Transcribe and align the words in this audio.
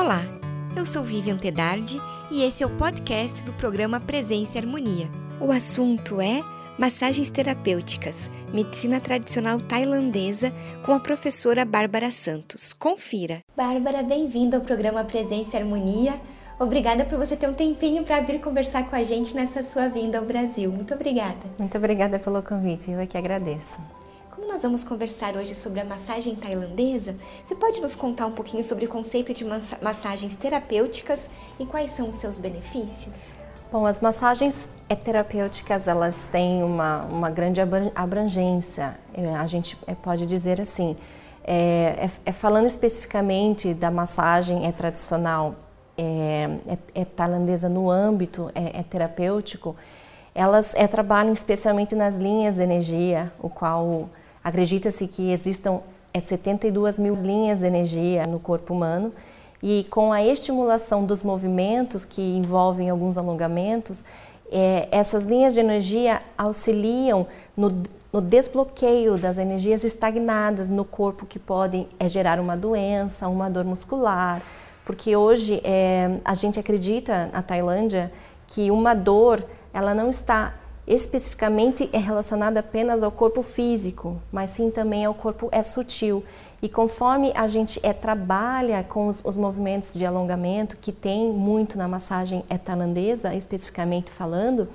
Olá, 0.00 0.22
eu 0.74 0.86
sou 0.86 1.02
Vivian 1.02 1.36
Tedardi 1.36 2.00
e 2.30 2.42
esse 2.42 2.62
é 2.62 2.66
o 2.66 2.74
podcast 2.74 3.44
do 3.44 3.52
programa 3.52 4.00
Presença 4.00 4.56
e 4.56 4.58
Harmonia. 4.58 5.06
O 5.38 5.52
assunto 5.52 6.22
é 6.22 6.42
massagens 6.78 7.28
terapêuticas, 7.28 8.30
medicina 8.50 8.98
tradicional 8.98 9.60
tailandesa, 9.60 10.54
com 10.86 10.92
a 10.94 11.00
professora 11.00 11.66
Bárbara 11.66 12.10
Santos. 12.10 12.72
Confira. 12.72 13.42
Bárbara, 13.54 14.02
bem-vinda 14.02 14.56
ao 14.56 14.62
programa 14.62 15.04
Presença 15.04 15.58
e 15.58 15.60
Harmonia. 15.60 16.18
Obrigada 16.58 17.04
por 17.04 17.18
você 17.18 17.36
ter 17.36 17.50
um 17.50 17.54
tempinho 17.54 18.02
para 18.02 18.22
vir 18.22 18.40
conversar 18.40 18.88
com 18.88 18.96
a 18.96 19.02
gente 19.02 19.36
nessa 19.36 19.62
sua 19.62 19.88
vinda 19.88 20.18
ao 20.18 20.24
Brasil. 20.24 20.72
Muito 20.72 20.94
obrigada. 20.94 21.44
Muito 21.58 21.76
obrigada 21.76 22.18
pelo 22.18 22.42
convite, 22.42 22.90
eu 22.90 23.00
é 23.00 23.06
que 23.06 23.18
agradeço. 23.18 23.76
Nós 24.50 24.64
vamos 24.64 24.82
conversar 24.82 25.36
hoje 25.36 25.54
sobre 25.54 25.78
a 25.78 25.84
massagem 25.84 26.34
tailandesa, 26.34 27.14
você 27.46 27.54
pode 27.54 27.80
nos 27.80 27.94
contar 27.94 28.26
um 28.26 28.32
pouquinho 28.32 28.64
sobre 28.64 28.84
o 28.84 28.88
conceito 28.88 29.32
de 29.32 29.44
massagens 29.44 30.34
terapêuticas 30.34 31.30
e 31.56 31.64
quais 31.64 31.92
são 31.92 32.08
os 32.08 32.16
seus 32.16 32.36
benefícios? 32.36 33.32
Bom, 33.70 33.86
as 33.86 34.00
massagens 34.00 34.68
terapêuticas 35.04 35.86
elas 35.86 36.26
têm 36.26 36.64
uma, 36.64 37.04
uma 37.04 37.30
grande 37.30 37.60
abrangência. 37.94 38.98
É, 39.14 39.32
a 39.36 39.46
gente 39.46 39.78
é, 39.86 39.94
pode 39.94 40.26
dizer 40.26 40.60
assim, 40.60 40.96
é, 41.44 42.06
é, 42.06 42.10
é 42.26 42.32
falando 42.32 42.66
especificamente 42.66 43.72
da 43.72 43.90
massagem 43.90 44.66
é 44.66 44.72
tradicional 44.72 45.54
é, 45.96 46.50
é, 46.66 46.78
é 47.02 47.04
tailandesa 47.04 47.68
no 47.68 47.88
âmbito 47.88 48.50
é, 48.52 48.80
é 48.80 48.82
terapêutico, 48.82 49.76
elas 50.34 50.74
é, 50.74 50.88
trabalham 50.88 51.32
especialmente 51.32 51.94
nas 51.94 52.16
linhas 52.16 52.56
de 52.56 52.62
energia, 52.62 53.32
o 53.40 53.48
qual 53.48 54.10
acredita-se 54.42 55.06
que 55.06 55.30
existam 55.30 55.80
é, 56.12 56.20
72 56.20 56.98
mil 56.98 57.14
linhas 57.14 57.60
de 57.60 57.66
energia 57.66 58.26
no 58.26 58.40
corpo 58.40 58.74
humano 58.74 59.12
e 59.62 59.86
com 59.90 60.12
a 60.12 60.24
estimulação 60.24 61.04
dos 61.04 61.22
movimentos 61.22 62.04
que 62.04 62.22
envolvem 62.22 62.88
alguns 62.88 63.18
alongamentos, 63.18 64.04
é, 64.50 64.88
essas 64.90 65.24
linhas 65.24 65.54
de 65.54 65.60
energia 65.60 66.22
auxiliam 66.36 67.26
no, 67.56 67.82
no, 68.12 68.20
desbloqueio 68.20 69.16
das 69.16 69.38
energias 69.38 69.84
estagnadas 69.84 70.70
no 70.70 70.84
corpo 70.84 71.26
que 71.26 71.38
podem 71.38 71.86
é, 71.98 72.08
gerar 72.08 72.40
uma 72.40 72.56
doença, 72.56 73.28
uma 73.28 73.48
dor 73.48 73.64
muscular, 73.64 74.42
porque 74.84 75.14
hoje 75.14 75.60
é, 75.62 76.18
a 76.24 76.34
gente 76.34 76.58
acredita 76.58 77.30
na 77.32 77.42
Tailândia 77.42 78.10
que 78.48 78.70
uma 78.70 78.94
dor 78.94 79.44
ela 79.72 79.94
não 79.94 80.10
está 80.10 80.54
especificamente 80.86 81.88
relacionada 81.92 82.60
apenas 82.60 83.02
ao 83.02 83.12
corpo 83.12 83.42
físico, 83.42 84.20
mas 84.32 84.50
sim 84.50 84.70
também 84.70 85.04
ao 85.04 85.14
corpo 85.14 85.48
é 85.52 85.62
sutil. 85.62 86.24
E 86.62 86.68
conforme 86.68 87.32
a 87.34 87.46
gente 87.46 87.80
é, 87.82 87.92
trabalha 87.92 88.82
com 88.82 89.08
os, 89.08 89.22
os, 89.24 89.36
movimentos 89.36 89.94
de 89.94 90.04
alongamento, 90.04 90.76
que 90.76 90.92
tem 90.92 91.32
muito 91.32 91.78
na 91.78 91.88
massagem 91.88 92.44
é 92.50 92.58
tailandesa, 92.58 93.34
especificamente 93.34 94.10
falando, 94.10 94.68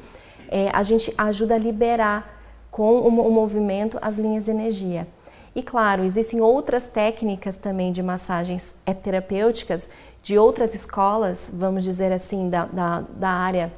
é, 0.49 0.69
a 0.73 0.81
gente 0.81 1.13
ajuda 1.17 1.55
a 1.55 1.59
liberar 1.59 2.41
com 2.71 2.97
o, 2.97 3.07
o 3.07 3.31
movimento 3.31 3.99
as 4.01 4.17
linhas 4.17 4.45
de 4.45 4.51
energia. 4.51 5.07
E 5.55 5.61
claro, 5.61 6.03
existem 6.03 6.41
outras 6.41 6.85
técnicas 6.85 7.55
também 7.55 7.91
de 7.91 8.03
massagens 8.03 8.75
terapêuticas 9.01 9.89
de 10.21 10.37
outras 10.37 10.73
escolas, 10.73 11.51
vamos 11.53 11.83
dizer 11.83 12.11
assim, 12.11 12.49
da, 12.49 12.65
da, 12.65 13.01
da 13.01 13.29
área 13.29 13.71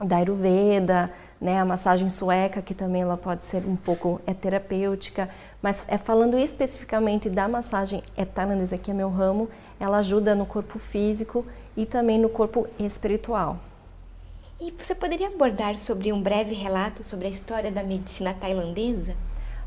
da 0.00 0.16
Ayurveda, 0.16 1.12
né, 1.42 1.58
a 1.58 1.64
massagem 1.64 2.08
sueca, 2.08 2.62
que 2.62 2.72
também 2.72 3.02
ela 3.02 3.16
pode 3.16 3.42
ser 3.42 3.66
um 3.66 3.74
pouco 3.74 4.20
é 4.24 4.32
terapêutica, 4.32 5.28
mas 5.60 5.84
é 5.88 5.98
falando 5.98 6.38
especificamente 6.38 7.28
da 7.28 7.48
massagem 7.48 8.00
tailandesa, 8.32 8.78
que 8.78 8.92
é 8.92 8.94
meu 8.94 9.10
ramo, 9.10 9.50
ela 9.80 9.98
ajuda 9.98 10.36
no 10.36 10.46
corpo 10.46 10.78
físico 10.78 11.44
e 11.76 11.84
também 11.84 12.16
no 12.16 12.28
corpo 12.28 12.68
espiritual. 12.78 13.58
E 14.60 14.72
você 14.78 14.94
poderia 14.94 15.26
abordar 15.26 15.76
sobre 15.76 16.12
um 16.12 16.22
breve 16.22 16.54
relato 16.54 17.02
sobre 17.02 17.26
a 17.26 17.30
história 17.30 17.72
da 17.72 17.82
medicina 17.82 18.32
tailandesa? 18.32 19.16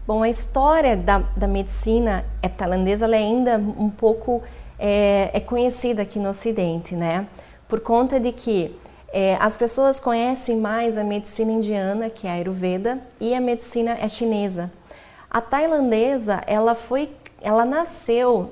Bom, 0.08 0.24
a 0.24 0.30
história 0.30 0.96
da, 0.96 1.20
da 1.36 1.48
medicina 1.48 2.24
é 2.42 2.48
tailandesa 2.48 3.06
é 3.06 3.18
ainda 3.18 3.58
um 3.58 3.90
pouco 3.90 4.42
é, 4.80 5.30
é, 5.34 5.42
conhecida 5.42 6.04
aqui 6.04 6.20
no 6.20 6.30
Ocidente, 6.30 6.96
né? 6.96 7.28
Por 7.68 7.82
conta 7.82 8.18
de 8.18 8.32
que 8.32 8.74
é, 9.18 9.38
as 9.40 9.56
pessoas 9.56 9.98
conhecem 9.98 10.58
mais 10.58 10.98
a 10.98 11.04
medicina 11.06 11.50
indiana, 11.50 12.10
que 12.10 12.28
é 12.28 12.32
a 12.32 12.34
Ayurveda, 12.34 13.00
e 13.18 13.34
a 13.34 13.40
medicina 13.40 13.94
é 13.94 14.10
chinesa. 14.10 14.70
A 15.32 15.40
tailandesa, 15.40 16.44
ela 16.46 16.76
foi, 16.76 17.10
ela 17.42 17.64
nasceu, 17.64 18.52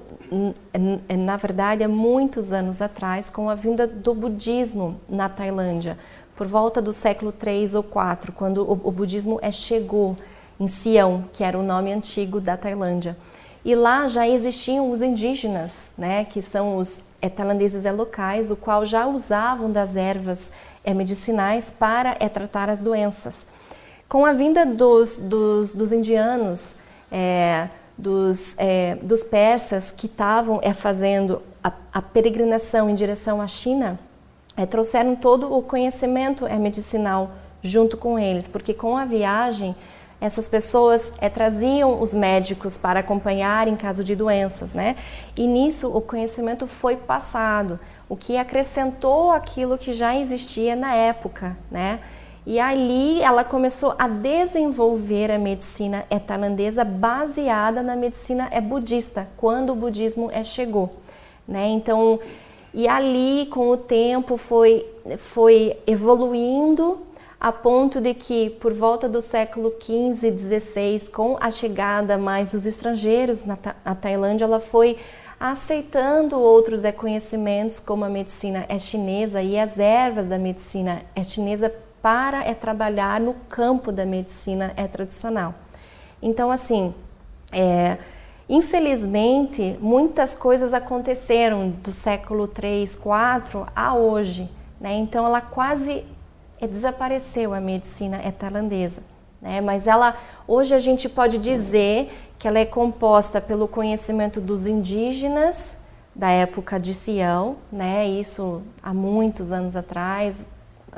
na 1.20 1.36
verdade, 1.36 1.84
há 1.84 1.90
muitos 1.90 2.54
anos 2.54 2.82
atrás, 2.82 3.30
com 3.30 3.50
a 3.50 3.56
vinda 3.56 3.86
do 3.86 4.14
budismo 4.14 5.02
na 5.10 5.28
Tailândia, 5.28 6.00
por 6.34 6.48
volta 6.48 6.82
do 6.82 6.94
século 6.94 7.34
3 7.34 7.76
ou 7.76 7.84
4, 7.84 8.32
quando 8.32 8.64
o, 8.64 8.88
o 8.88 8.92
budismo 8.92 9.40
é, 9.42 9.52
chegou 9.52 10.16
em 10.58 10.68
Sião, 10.68 11.26
que 11.34 11.44
era 11.44 11.60
o 11.60 11.62
nome 11.62 11.92
antigo 11.92 12.40
da 12.40 12.56
Tailândia. 12.56 13.18
E 13.66 13.76
lá 13.76 14.08
já 14.08 14.28
existiam 14.28 14.92
os 14.92 15.02
indígenas, 15.02 15.90
né, 15.98 16.26
que 16.26 16.42
são 16.42 16.78
os 16.78 17.02
tailandeses 17.36 17.86
locais, 17.94 18.52
o 18.52 18.56
qual 18.56 18.86
já 18.86 19.08
usavam 19.08 19.72
das 19.72 19.96
ervas 19.96 20.52
é, 20.84 20.94
medicinais 20.94 21.70
para 21.72 22.18
é, 22.20 22.28
tratar 22.28 22.70
as 22.70 22.82
doenças. 22.82 23.48
Com 24.10 24.26
a 24.26 24.34
vinda 24.34 24.66
dos, 24.66 25.18
dos, 25.18 25.72
dos 25.72 25.92
indianos, 25.94 26.76
é, 27.12 27.70
dos, 27.98 28.56
é, 28.58 28.96
dos 29.02 29.24
persas 29.24 29.92
que 29.92 30.08
estavam 30.08 30.60
é, 30.62 30.74
fazendo 30.74 31.42
a, 31.64 31.72
a, 31.94 32.02
peregrinação 32.02 32.90
em 32.90 32.96
direção 32.96 33.42
à 33.42 33.48
China, 33.48 34.00
é, 34.58 34.66
trouxeram 34.66 35.16
todo 35.16 35.56
o 35.56 35.62
conhecimento 35.62 36.46
é, 36.46 36.58
medicinal 36.58 37.32
junto 37.62 37.96
com 37.96 38.20
eles, 38.20 38.48
porque 38.48 38.74
com 38.74 38.98
a 38.98 39.06
viagem 39.06 39.76
essas 40.24 40.48
pessoas 40.48 41.12
é, 41.20 41.28
traziam 41.28 42.02
os 42.02 42.14
médicos 42.14 42.78
para 42.78 43.02
acompanhar 43.02 43.68
em 43.68 43.76
caso 43.76 44.06
de 44.06 44.16
doenças, 44.16 44.74
né? 44.74 44.96
E 45.38 45.46
nisso 45.46 45.90
o 45.94 46.00
conhecimento 46.00 46.66
foi 46.66 46.96
passado, 46.96 47.78
o 48.08 48.16
que 48.16 48.38
acrescentou 48.38 49.32
aquilo 49.32 49.78
que 49.78 49.92
já 49.92 50.16
existia 50.16 50.78
na 50.78 50.96
época, 50.96 51.58
né? 51.70 52.00
E 52.46 52.58
ali 52.58 53.22
ela 53.22 53.44
começou 53.44 53.96
a 54.00 54.08
desenvolver 54.08 55.30
a 55.30 55.38
medicina 55.38 56.06
é 56.10 56.18
tailandesa 56.20 56.86
baseada 56.86 57.84
na 57.84 57.98
medicina 57.98 58.48
é 58.50 58.62
budista, 58.62 59.28
quando 59.36 59.74
o 59.74 59.76
budismo 59.76 60.30
é 60.32 60.42
chegou, 60.42 60.90
né? 61.46 61.68
Então, 61.68 62.18
e 62.74 62.88
ali 62.88 63.46
com 63.48 63.68
o 63.68 63.76
tempo 63.76 64.38
foi 64.38 64.86
foi 65.18 65.78
evoluindo 65.86 67.02
a 67.44 67.52
ponto 67.52 68.00
de 68.00 68.14
que, 68.14 68.52
por 68.52 68.74
volta 68.74 69.10
do 69.10 69.20
século 69.20 69.74
XV 69.78 70.30
e 70.30 70.40
XVI, 70.40 71.10
com 71.12 71.36
a 71.42 71.52
chegada 71.52 72.18
mais 72.18 72.54
dos 72.54 72.66
estrangeiros 72.66 73.44
na, 73.44 73.58
Tailândia, 73.58 74.46
ela 74.46 74.62
foi 74.62 74.98
aceitando 75.38 76.40
outros 76.40 76.84
conhecimentos, 76.96 77.82
como 77.82 78.06
a 78.06 78.10
medicina 78.10 78.66
é 78.70 78.80
chinesa 78.80 79.42
e 79.42 79.60
as 79.60 79.78
ervas 79.78 80.26
da 80.26 80.40
medicina 80.40 81.02
é 81.14 81.22
chinesa, 81.22 81.70
para 82.02 82.46
é, 82.46 82.54
trabalhar 82.54 83.20
no 83.20 83.34
campo 83.50 83.92
da 83.92 84.06
medicina 84.06 84.72
é 84.78 84.88
tradicional. 84.88 85.54
Então, 86.22 86.50
assim, 86.50 86.96
é, 87.52 87.98
infelizmente, 88.48 89.78
muitas 89.82 90.34
coisas 90.34 90.74
aconteceram 90.74 91.72
do 91.72 91.92
século 91.92 92.48
3, 92.48 92.96
4 92.96 93.68
a 93.76 93.96
hoje. 93.96 94.50
Né? 94.80 94.96
Então, 94.96 95.26
ela 95.26 95.42
quase 95.42 96.06
é, 96.64 96.68
desapareceu 96.68 97.54
a 97.54 97.60
medicina 97.60 98.22
é 98.24 98.32
tailandesa. 98.32 99.04
Né? 99.42 99.60
Mas 99.60 99.88
ela, 99.88 100.16
hoje 100.48 100.74
a 100.74 100.80
gente 100.80 101.10
pode 101.10 101.38
dizer 101.38 102.12
que 102.40 102.48
ela 102.48 102.60
é 102.60 102.66
composta 102.66 103.42
pelo 103.42 103.68
conhecimento 103.68 104.40
dos 104.40 104.66
indígenas 104.66 105.80
da 106.16 106.30
época 106.30 106.80
de 106.80 106.94
Sião, 106.94 107.58
né? 107.72 108.08
Isso 108.08 108.62
há 108.82 108.94
muitos 108.94 109.52
anos 109.52 109.76
atrás, 109.76 110.46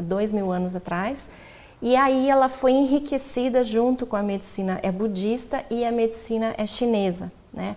dois 0.02 0.32
mil 0.32 0.52
anos 0.52 0.76
atrás. 0.76 1.30
E 1.82 1.96
aí 1.96 2.30
ela 2.30 2.50
foi 2.50 2.72
enriquecida 2.72 3.64
junto 3.64 4.06
com 4.06 4.16
a 4.16 4.24
medicina 4.24 4.80
é 4.84 4.92
budista 4.92 5.64
e 5.70 5.86
a 5.86 5.92
medicina 5.92 6.54
é 6.58 6.66
chinesa, 6.66 7.32
né? 7.54 7.76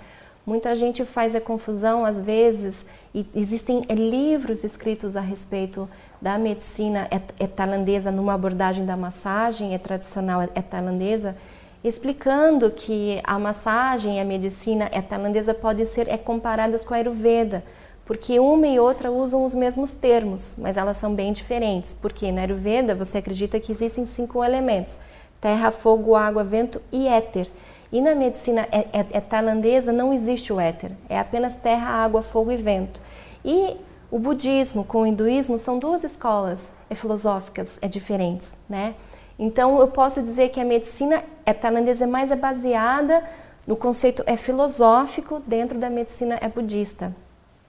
Muita 0.48 0.74
gente 0.74 1.04
faz 1.04 1.34
a 1.36 1.42
confusão 1.42 2.06
às 2.06 2.22
vezes 2.22 2.86
e 3.14 3.26
existem 3.34 3.82
livros 3.90 4.64
escritos 4.64 5.14
a 5.14 5.20
respeito 5.20 5.86
da 6.22 6.38
medicina 6.38 7.06
é, 7.10 7.20
é 7.38 7.46
tailandesa 7.46 8.10
numa 8.10 8.32
abordagem 8.32 8.86
da 8.86 8.96
massagem 8.96 9.74
é 9.74 9.78
tradicional 9.78 10.40
é 10.40 10.62
tailandesa, 10.62 11.36
explicando 11.84 12.70
que 12.70 13.20
a 13.24 13.38
massagem 13.38 14.16
e 14.16 14.20
a 14.20 14.24
medicina 14.24 14.88
é 14.90 15.02
tailandesa 15.02 15.52
podem 15.52 15.84
ser 15.84 16.08
é 16.08 16.16
comparadas 16.16 16.82
com 16.82 16.94
a 16.94 16.96
Ayurveda, 16.96 17.62
porque 18.06 18.40
uma 18.40 18.66
e 18.66 18.80
outra 18.80 19.10
usam 19.10 19.44
os 19.44 19.54
mesmos 19.54 19.92
termos, 19.92 20.54
mas 20.56 20.78
elas 20.78 20.96
são 20.96 21.14
bem 21.14 21.30
diferentes. 21.30 21.92
Porque 21.92 22.32
na 22.32 22.40
Ayurveda 22.40 22.94
você 22.94 23.18
acredita 23.18 23.60
que 23.60 23.70
existem 23.70 24.06
cinco 24.06 24.42
elementos: 24.42 24.98
terra, 25.42 25.70
fogo, 25.70 26.16
água, 26.16 26.42
vento 26.42 26.80
e 26.90 27.06
éter. 27.06 27.50
E 27.90 28.00
na 28.00 28.14
medicina 28.14 28.68
é, 28.70 28.86
é, 28.92 29.06
é 29.12 29.20
tailandesa 29.20 29.92
não 29.92 30.12
existe 30.12 30.52
o 30.52 30.60
éter, 30.60 30.92
é 31.08 31.18
apenas 31.18 31.56
terra, 31.56 31.88
água, 31.88 32.22
fogo 32.22 32.52
e 32.52 32.56
vento. 32.56 33.00
E 33.44 33.76
O 34.10 34.18
budismo 34.18 34.84
com 34.84 35.02
o 35.02 35.06
hinduísmo 35.06 35.58
são 35.58 35.78
duas 35.78 36.02
escolas 36.02 36.74
é, 36.88 36.94
filosóficas 36.94 37.78
é 37.82 37.88
diferentes, 37.88 38.56
né? 38.68 38.94
Então 39.38 39.78
eu 39.78 39.86
posso 39.88 40.22
dizer 40.22 40.48
que 40.48 40.58
a 40.58 40.64
medicina 40.64 41.22
é 41.44 41.52
tailandesa 41.52 42.06
mais 42.06 42.30
é 42.30 42.36
baseada 42.36 43.22
no 43.66 43.76
conceito 43.76 44.22
é 44.26 44.34
filosófico 44.34 45.42
dentro 45.46 45.78
da 45.78 45.90
medicina 45.90 46.38
é 46.40 46.48
budista. 46.48 47.14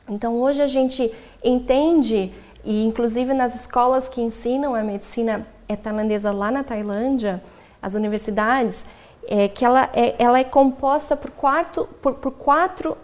Então 0.08 0.40
hoje 0.40 0.62
a 0.62 0.68
gente 0.68 1.14
entende 1.44 2.34
e 2.64 2.86
inclusive 2.86 3.34
nas 3.34 3.54
escolas 3.54 4.08
que 4.08 4.22
ensinam 4.22 4.74
a 4.74 4.82
medicina 4.82 5.46
é 5.68 5.76
tailandesa 5.76 6.32
lá 6.32 6.50
na 6.50 6.64
Tailândia, 6.64 7.44
as 7.82 7.96
universidades, 7.96 8.86
é, 9.32 9.48
que 9.48 9.64
ela 9.64 9.88
é, 9.94 10.16
ela 10.18 10.40
é 10.40 10.44
composta 10.44 11.16
por, 11.16 11.30
quarto, 11.30 11.88
por, 12.02 12.16
por 12.16 12.32
quatro 12.32 12.98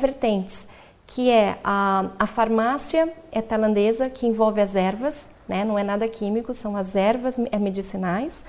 vertentes, 0.00 0.66
que 1.06 1.30
é 1.30 1.58
a, 1.62 2.06
a 2.18 2.26
farmácia 2.26 3.12
é 3.30 3.42
tailandesa, 3.42 4.08
que 4.08 4.26
envolve 4.26 4.58
as 4.58 4.74
ervas, 4.74 5.28
né, 5.46 5.64
não 5.64 5.78
é 5.78 5.84
nada 5.84 6.08
químico, 6.08 6.54
são 6.54 6.74
as 6.78 6.96
ervas 6.96 7.38
é 7.38 7.58
medicinais. 7.58 8.44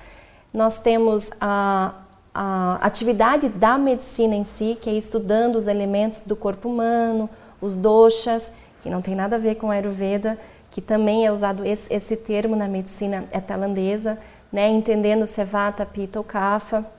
Nós 0.54 0.78
temos 0.78 1.30
a, 1.38 1.96
a 2.34 2.78
atividade 2.80 3.50
da 3.50 3.76
medicina 3.76 4.34
em 4.34 4.42
si, 4.42 4.78
que 4.80 4.88
é 4.88 4.94
estudando 4.94 5.56
os 5.56 5.66
elementos 5.66 6.22
do 6.22 6.34
corpo 6.34 6.70
humano, 6.70 7.28
os 7.60 7.76
doshas, 7.76 8.50
que 8.80 8.88
não 8.88 9.02
tem 9.02 9.14
nada 9.14 9.36
a 9.36 9.38
ver 9.38 9.56
com 9.56 9.70
a 9.70 9.74
Ayurveda, 9.74 10.38
que 10.70 10.80
também 10.80 11.26
é 11.26 11.30
usado 11.30 11.62
esse, 11.62 11.92
esse 11.92 12.16
termo 12.16 12.56
na 12.56 12.66
medicina 12.66 13.24
tailandesa, 13.46 14.18
né, 14.50 14.66
entendendo 14.70 15.26
Sevata, 15.26 15.84
Pitta 15.84 16.18
ou 16.18 16.24
Kapha. 16.24 16.97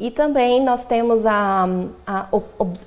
E 0.00 0.10
também 0.10 0.64
nós 0.64 0.86
temos 0.86 1.26
a, 1.26 1.68
a 2.06 2.26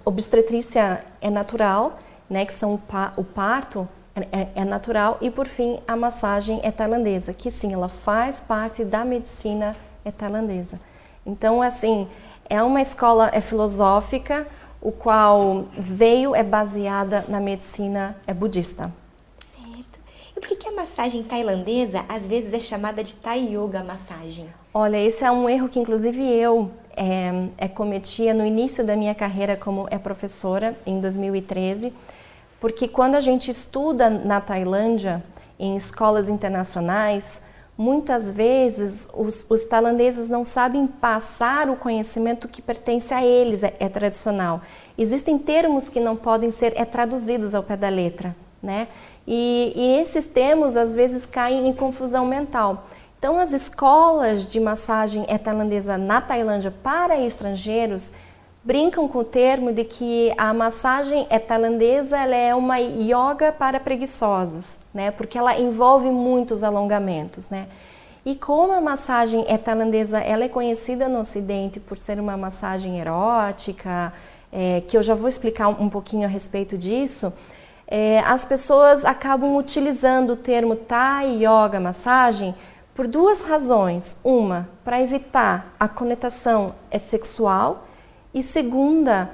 obstetrícia 0.04 1.06
é 1.22 1.30
natural, 1.30 2.00
né, 2.28 2.44
que 2.44 2.52
são 2.52 2.74
o 3.16 3.24
parto 3.24 3.88
é, 4.16 4.22
é, 4.32 4.48
é, 4.56 4.66
natural 4.66 5.20
e 5.22 5.30
por 5.30 5.46
fim 5.46 5.80
a 5.88 5.96
massagem 5.96 6.60
é 6.64 6.72
tailandesa, 6.72 7.32
que 7.32 7.52
sim, 7.52 7.72
ela 7.72 7.88
faz 7.88 8.40
parte 8.42 8.84
da 8.84 9.06
medicina 9.06 9.78
é 10.04 10.10
tailandesa. 10.10 10.80
Então, 11.24 11.62
assim, 11.62 12.08
é 12.50 12.64
uma 12.64 12.82
escola 12.82 13.30
é 13.32 13.40
filosófica, 13.40 14.48
o 14.82 14.92
qual 14.92 15.66
veio 15.78 16.34
é 16.34 16.42
baseada 16.42 17.26
na 17.28 17.40
medicina 17.40 18.18
é 18.26 18.34
budista. 18.34 18.92
Certo. 19.38 20.00
E 20.36 20.40
por 20.40 20.48
que, 20.48 20.56
que 20.56 20.68
a 20.68 20.72
massagem 20.72 21.22
tailandesa 21.22 22.04
às 22.10 22.26
vezes 22.26 22.56
é 22.56 22.60
chamada 22.60 23.04
de 23.04 23.14
Thai 23.14 23.54
Yoga 23.54 23.84
massagem? 23.84 24.52
Olha, 24.74 24.98
esse 24.98 25.24
é 25.24 25.30
um 25.30 25.48
erro 25.48 25.70
que 25.70 25.80
inclusive 25.80 26.24
eu 26.24 26.72
é, 26.96 27.50
é 27.58 27.68
cometia 27.68 28.34
no 28.34 28.46
início 28.46 28.84
da 28.84 28.96
minha 28.96 29.16
carreira 29.16 29.56
como 29.56 29.88
é 29.90 29.98
professora 29.98 30.76
em 30.86 31.00
2013, 31.00 31.94
porque 32.60 32.88
quando 32.88 33.16
a 33.16 33.22
gente 33.22 33.52
estuda 33.52 34.10
na 34.10 34.40
Tailândia 34.40 35.24
em 35.60 35.76
escolas 35.76 36.30
internacionais 36.30 37.42
Muitas 37.76 38.32
vezes 38.32 39.10
os, 39.16 39.44
os, 39.50 39.66
tailandeses 39.66 40.30
não 40.30 40.44
sabem 40.44 40.86
passar 40.86 41.72
o 41.72 41.76
conhecimento 41.76 42.48
que 42.48 42.62
pertence 42.62 43.12
a 43.12 43.26
eles, 43.26 43.64
é, 43.64 43.74
é, 43.80 43.90
tradicional. 43.90 44.62
Existem 44.96 45.40
termos 45.40 45.90
que 45.90 46.00
não 46.00 46.16
podem 46.16 46.52
ser 46.52 46.74
é, 46.76 46.86
traduzidos 46.86 47.56
ao 47.56 47.64
pé 47.64 47.76
da 47.76 47.90
letra, 47.90 48.36
né? 48.62 48.88
E, 49.26 49.74
e 49.76 50.00
esses 50.00 50.28
termos 50.28 50.78
às 50.78 50.94
vezes 50.94 51.26
caem 51.26 51.68
em 51.68 51.74
confusão 51.74 52.28
mental. 52.28 52.88
Então, 53.24 53.40
as 53.40 53.54
escolas 53.54 54.52
de 54.52 54.60
massagem 54.60 55.24
tailandesa 55.42 55.98
na 55.98 56.20
Tailândia 56.20 56.74
para 56.84 57.18
estrangeiros 57.18 58.12
brincam 58.62 59.08
com 59.08 59.20
o 59.20 59.24
termo 59.24 59.72
de 59.72 59.86
que 59.86 60.34
a 60.38 60.54
massagem 60.54 61.26
tailandesa 61.48 62.18
ela 62.18 62.36
é 62.36 62.54
uma 62.54 62.80
yoga 62.80 63.54
para 63.54 63.80
preguiçosos, 63.80 64.78
né? 64.94 65.10
Porque 65.10 65.38
ela 65.38 65.58
envolve 65.58 66.12
muitos 66.12 66.66
alongamentos, 66.66 67.50
né? 67.50 67.68
E 68.26 68.36
como 68.36 68.74
a 68.74 68.82
massagem 68.82 69.46
tailandesa, 69.64 70.20
ela 70.20 70.44
é 70.44 70.50
conhecida 70.50 71.08
no 71.08 71.20
Ocidente 71.20 71.80
por 71.80 71.98
ser 71.98 72.20
uma 72.20 72.36
massagem 72.36 73.00
erótica, 73.00 74.12
é, 74.52 74.84
que 74.86 74.98
eu 74.98 75.02
já 75.02 75.16
vou 75.16 75.30
explicar 75.30 75.70
um 75.70 75.88
pouquinho 75.88 76.26
a 76.26 76.30
respeito 76.30 76.78
disso. 76.78 77.32
É, 77.88 78.20
as 78.20 78.44
pessoas 78.44 79.06
acabam 79.06 79.56
utilizando 79.56 80.32
o 80.32 80.36
termo 80.36 80.76
Thai 80.76 81.38
Yoga 81.38 81.80
massagem 81.80 82.54
por 82.94 83.08
duas 83.08 83.42
razões. 83.42 84.18
Uma, 84.24 84.70
para 84.84 85.02
evitar 85.02 85.74
a 85.80 85.88
conotação 85.88 86.76
é 86.92 87.00
sexual 87.00 87.88
e 88.34 88.42
segunda, 88.42 89.30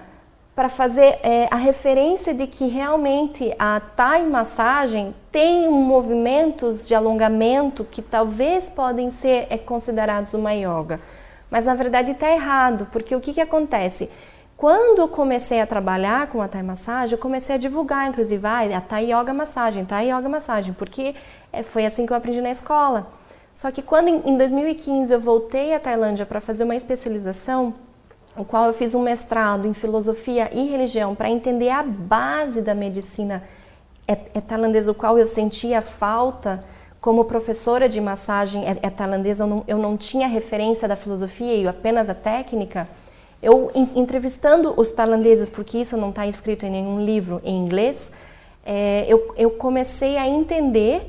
para 0.59 0.67
fazer 0.67 1.19
é, 1.23 1.47
a 1.49 1.55
referência 1.55 2.33
de 2.33 2.45
que 2.45 2.67
realmente 2.67 3.55
a 3.57 3.79
Thai 3.79 4.25
massagem 4.25 5.15
tem 5.31 5.69
movimentos 5.69 6.85
de 6.85 6.93
alongamento 6.93 7.85
que 7.85 8.01
talvez 8.01 8.69
podem 8.69 9.09
ser 9.09 9.47
é, 9.49 9.57
considerados 9.57 10.33
uma 10.33 10.51
yoga. 10.51 10.99
Mas 11.49 11.65
na 11.65 11.75
verdade 11.75 12.11
está 12.11 12.29
errado, 12.29 12.87
porque 12.91 13.15
o 13.15 13.21
que, 13.21 13.31
que 13.31 13.39
acontece? 13.39 14.09
Quando 14.57 14.99
eu 14.99 15.07
comecei 15.07 15.61
a 15.61 15.65
trabalhar 15.65 16.27
com 16.27 16.41
a 16.41 16.47
Thai 16.49 16.61
massagem, 16.61 17.15
eu 17.15 17.21
comecei 17.21 17.55
a 17.55 17.57
divulgar, 17.57 18.09
inclusive, 18.09 18.45
ah, 18.45 18.77
a 18.77 18.81
Thai 18.81 19.05
yoga 19.05 19.33
massagem, 19.33 19.85
Thai 19.85 20.11
yoga 20.11 20.27
massagem, 20.27 20.73
porque 20.73 21.15
é, 21.53 21.63
foi 21.63 21.85
assim 21.85 22.05
que 22.05 22.11
eu 22.11 22.17
aprendi 22.17 22.41
na 22.41 22.51
escola. 22.51 23.18
Só 23.59 23.69
que 23.71 23.81
quando 23.81 24.07
em 24.07 24.37
2015 24.37 25.13
eu 25.13 25.19
voltei 25.19 25.73
à 25.73 25.79
Tailândia 25.81 26.25
para 26.25 26.39
fazer 26.39 26.63
uma 26.63 26.77
especialização, 26.77 27.73
o 28.37 28.45
qual 28.45 28.67
eu 28.67 28.73
fiz 28.73 28.95
um 28.95 29.01
mestrado 29.01 29.67
em 29.67 29.73
filosofia 29.73 30.49
e 30.53 30.69
religião 30.69 31.13
para 31.13 31.29
entender 31.29 31.69
a 31.69 31.83
base 31.83 32.61
da 32.61 32.73
medicina 32.73 33.43
é, 34.07 34.17
é 34.33 34.39
tailandesa, 34.39 34.89
o 34.89 34.95
qual 34.95 35.19
eu 35.19 35.27
sentia 35.27 35.81
falta 35.81 36.63
como 37.01 37.25
professora 37.25 37.89
de 37.89 37.99
massagem 37.99 38.63
é, 38.65 38.89
tailandesa, 38.89 39.43
eu 39.43 39.47
não, 39.47 39.63
eu 39.67 39.77
não 39.77 39.97
tinha 39.97 40.25
referência 40.25 40.87
da 40.87 40.95
filosofia 40.95 41.53
e 41.53 41.67
apenas 41.67 42.09
a 42.09 42.13
técnica. 42.13 42.87
Eu, 43.43 43.73
entrevistando 43.93 44.73
os 44.79 44.89
tailandeses, 44.89 45.49
porque 45.49 45.79
isso 45.79 45.97
não 45.97 46.11
está 46.11 46.25
escrito 46.25 46.65
em 46.65 46.69
nenhum 46.69 47.01
livro 47.01 47.41
em 47.43 47.57
inglês, 47.57 48.09
é, 48.65 49.05
eu, 49.05 49.33
eu 49.35 49.51
comecei 49.51 50.15
a 50.15 50.25
entender 50.25 51.05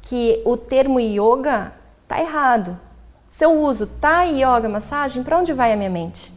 que 0.00 0.42
o 0.44 0.56
termo 0.56 0.98
yoga 0.98 1.80
está 2.12 2.20
errado. 2.20 2.78
Se 3.28 3.44
eu 3.44 3.58
uso 3.60 3.86
Thai 3.86 4.42
Yoga 4.42 4.68
massagem, 4.68 5.22
para 5.22 5.38
onde 5.38 5.52
vai 5.52 5.72
a 5.72 5.76
minha 5.76 5.90
mente? 5.90 6.32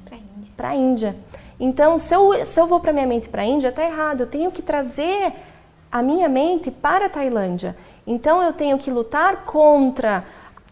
para 0.56 0.70
a 0.70 0.76
Índia. 0.76 1.14
Então, 1.60 2.00
se 2.00 2.16
eu, 2.16 2.46
se 2.46 2.58
eu 2.58 2.66
vou 2.66 2.80
para 2.80 2.94
minha 2.94 3.06
mente 3.06 3.28
para 3.28 3.42
a 3.42 3.46
Índia, 3.46 3.68
está 3.68 3.84
errado. 3.84 4.22
Eu 4.22 4.28
tenho 4.28 4.50
que 4.50 4.62
trazer 4.62 5.34
a 5.92 6.02
minha 6.02 6.30
mente 6.30 6.72
para 6.72 7.08
a 7.08 7.10
Tailândia. 7.10 7.76
Então, 8.08 8.42
eu 8.42 8.54
tenho 8.54 8.78
que 8.78 8.90
lutar 8.90 9.44
contra 9.44 10.24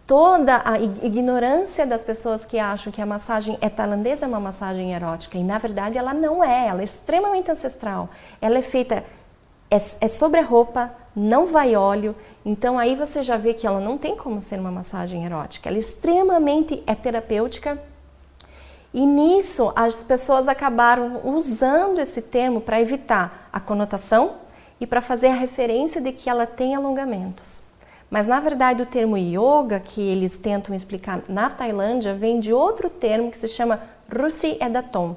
toda 0.07 0.62
a 0.63 0.79
ignorância 0.79 1.86
das 1.86 2.01
pessoas 2.01 2.45
que 2.45 2.57
acham 2.57 2.93
que 2.93 3.01
a 3.01 3.05
massagem 3.05 3.57
é 3.60 3.67
tailandesa, 3.67 4.24
é 4.24 4.27
uma 4.27 4.39
massagem 4.39 4.93
erótica. 4.93 5.38
E, 5.38 5.43
na 5.43 5.57
verdade, 5.57 5.98
ela 5.98 6.13
não 6.13 6.41
é. 6.41 6.67
Ela 6.67 6.79
é 6.79 6.86
extremamente 6.86 7.51
ancestral. 7.51 8.10
Ela 8.39 8.60
é 8.60 8.62
feita 8.62 9.03
é, 9.69 9.75
é 9.75 10.07
sobre 10.07 10.39
a 10.39 10.43
roupa, 10.43 10.93
não 11.15 11.48
vai 11.48 11.75
óleo. 11.75 12.15
Então, 12.46 12.77
aí 12.77 12.96
você 12.96 13.22
já 13.22 13.38
vê 13.38 13.53
que 13.53 13.67
ela 13.67 13.79
não 13.79 13.98
tem 13.98 14.15
como 14.15 14.41
ser 14.41 14.60
uma 14.60 14.72
massagem 14.72 15.25
erótica. 15.25 15.70
Ela 15.70 15.77
é 15.77 15.79
extremamente 15.79 16.84
é 16.86 16.96
terapêutica 16.96 17.79
e 18.93 19.08
nisso 19.08 19.74
as 19.75 20.03
pessoas 20.03 20.48
acabaram 20.48 21.22
usando 21.24 22.00
esse 22.00 22.22
termo 22.22 22.62
para 22.62 22.79
evitar 22.79 23.50
a 23.51 23.60
conotação 23.60 24.36
e 24.79 24.86
para 24.86 25.01
fazer 25.01 25.27
a 25.27 25.34
referência 25.34 26.00
de 26.00 26.12
que 26.12 26.29
ela 26.29 26.46
tem 26.46 26.75
alongamentos. 26.75 27.63
Mas 28.08 28.27
na 28.27 28.39
verdade 28.39 28.84
o 28.84 28.86
termo 28.86 29.17
yoga 29.17 29.79
que 29.79 30.00
eles 30.00 30.38
tentam 30.38 30.75
explicar 30.75 31.24
na 31.27 31.50
Tailândia 31.50 32.13
vem 32.13 32.39
de 32.39 32.53
outro 32.53 32.88
termo 32.88 33.32
que 33.32 33.38
se 33.38 33.48
chama 33.48 33.82
Rusi 34.15 34.58
Edaton. 34.62 35.15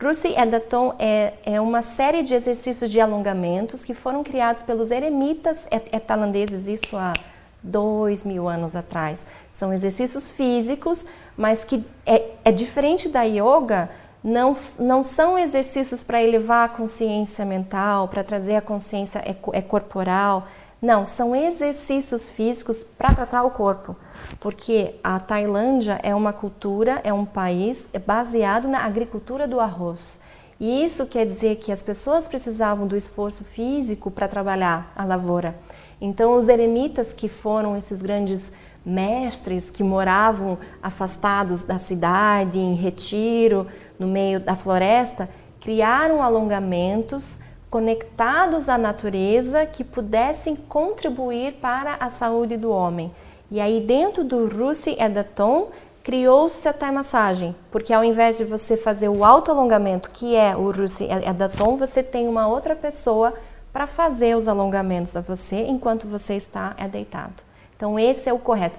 Rusi 0.00 0.32
Edaton 0.38 0.94
é, 0.96 1.34
é 1.44 1.60
uma 1.60 1.82
série 1.82 2.22
de 2.22 2.32
exercícios 2.32 2.88
de 2.88 3.00
alongamentos 3.00 3.84
que 3.84 3.92
foram 3.92 4.22
criados 4.22 4.62
pelos 4.62 4.92
eremitas 4.92 5.66
tailandeses, 6.06 6.68
isso 6.68 6.96
há 6.96 7.14
dois 7.60 8.22
mil 8.22 8.48
anos 8.48 8.76
atrás. 8.76 9.26
São 9.50 9.72
exercícios 9.72 10.28
físicos, 10.28 11.04
mas 11.36 11.64
que 11.64 11.84
é, 12.06 12.30
é 12.44 12.52
diferente 12.52 13.08
da 13.08 13.24
yoga, 13.24 13.90
não, 14.22 14.56
não 14.78 15.02
são 15.02 15.36
exercícios 15.36 16.04
para 16.04 16.22
elevar 16.22 16.66
a 16.66 16.68
consciência 16.68 17.44
mental, 17.44 18.06
para 18.06 18.22
trazer 18.22 18.54
a 18.54 18.60
consciência 18.60 19.18
é, 19.18 19.34
é 19.52 19.62
corporal. 19.62 20.46
Não, 20.80 21.04
são 21.04 21.34
exercícios 21.34 22.28
físicos 22.28 22.84
para 22.84 23.12
tratar 23.12 23.42
o 23.42 23.50
corpo. 23.50 23.96
Porque 24.38 24.94
a 25.02 25.18
Tailândia 25.18 25.98
é 26.02 26.14
uma 26.14 26.32
cultura, 26.32 27.00
é 27.02 27.12
um 27.12 27.24
país 27.24 27.88
baseado 28.06 28.68
na 28.68 28.84
agricultura 28.84 29.48
do 29.48 29.58
arroz. 29.58 30.20
E 30.60 30.84
isso 30.84 31.06
quer 31.06 31.26
dizer 31.26 31.56
que 31.56 31.72
as 31.72 31.82
pessoas 31.82 32.28
precisavam 32.28 32.86
do 32.86 32.96
esforço 32.96 33.44
físico 33.44 34.10
para 34.10 34.28
trabalhar 34.28 34.92
a 34.96 35.04
lavoura. 35.04 35.58
Então, 36.00 36.36
os 36.36 36.48
eremitas, 36.48 37.12
que 37.12 37.28
foram 37.28 37.76
esses 37.76 38.00
grandes 38.00 38.52
mestres 38.84 39.70
que 39.70 39.82
moravam 39.82 40.58
afastados 40.82 41.64
da 41.64 41.78
cidade, 41.78 42.58
em 42.58 42.74
retiro, 42.74 43.66
no 43.98 44.06
meio 44.06 44.40
da 44.40 44.54
floresta, 44.54 45.28
criaram 45.60 46.22
alongamentos 46.22 47.40
conectados 47.70 48.68
à 48.68 48.78
natureza 48.78 49.66
que 49.66 49.84
pudessem 49.84 50.56
contribuir 50.56 51.54
para 51.54 51.94
a 52.00 52.10
saúde 52.10 52.56
do 52.56 52.70
homem. 52.70 53.12
E 53.50 53.60
aí 53.60 53.80
dentro 53.80 54.24
do 54.24 54.46
Russi 54.46 54.96
Edaton 54.98 55.68
criou-se 56.02 56.66
a 56.66 56.72
Thai 56.72 56.90
Massagem, 56.90 57.54
porque 57.70 57.92
ao 57.92 58.02
invés 58.02 58.38
de 58.38 58.44
você 58.44 58.76
fazer 58.76 59.08
o 59.08 59.24
autoalongamento, 59.24 60.10
que 60.10 60.34
é 60.34 60.56
o 60.56 60.70
Russi 60.70 61.04
Edaton, 61.04 61.76
você 61.76 62.02
tem 62.02 62.26
uma 62.26 62.46
outra 62.48 62.74
pessoa 62.74 63.34
para 63.72 63.86
fazer 63.86 64.34
os 64.34 64.48
alongamentos 64.48 65.14
a 65.16 65.20
você 65.20 65.66
enquanto 65.66 66.06
você 66.06 66.34
está 66.34 66.74
é 66.78 66.88
deitado. 66.88 67.42
Então 67.76 67.98
esse 67.98 68.28
é 68.28 68.32
o 68.32 68.38
correto. 68.38 68.78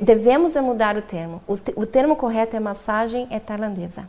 Devemos 0.00 0.56
mudar 0.56 0.96
o 0.96 1.02
termo. 1.02 1.42
O, 1.46 1.56
te 1.56 1.72
o 1.76 1.86
termo 1.86 2.16
correto 2.16 2.56
é 2.56 2.60
massagem 2.60 3.26
é 3.30 3.38
tailandesa. 3.38 4.08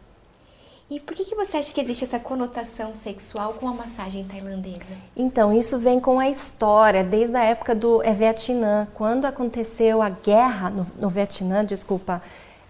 E 0.92 1.00
por 1.00 1.16
que, 1.16 1.24
que 1.24 1.34
você 1.34 1.56
acha 1.56 1.74
que 1.74 1.80
existe 1.80 2.04
essa 2.04 2.20
conotação 2.20 2.94
sexual 2.94 3.54
com 3.54 3.66
a 3.66 3.74
massagem 3.74 4.26
tailandesa? 4.26 4.94
Então, 5.16 5.54
isso 5.54 5.80
vem 5.80 6.02
com 6.02 6.20
a 6.20 6.30
história, 6.30 7.02
desde 7.02 7.34
a 7.34 7.46
época 7.46 7.74
do 7.74 8.04
é, 8.04 8.12
Vietnã. 8.12 8.86
Quando 8.94 9.24
aconteceu 9.24 10.02
a 10.02 10.10
guerra 10.10 10.70
no, 10.70 10.86
no 11.00 11.08
Vietnã, 11.08 11.64
desculpa, 11.64 12.22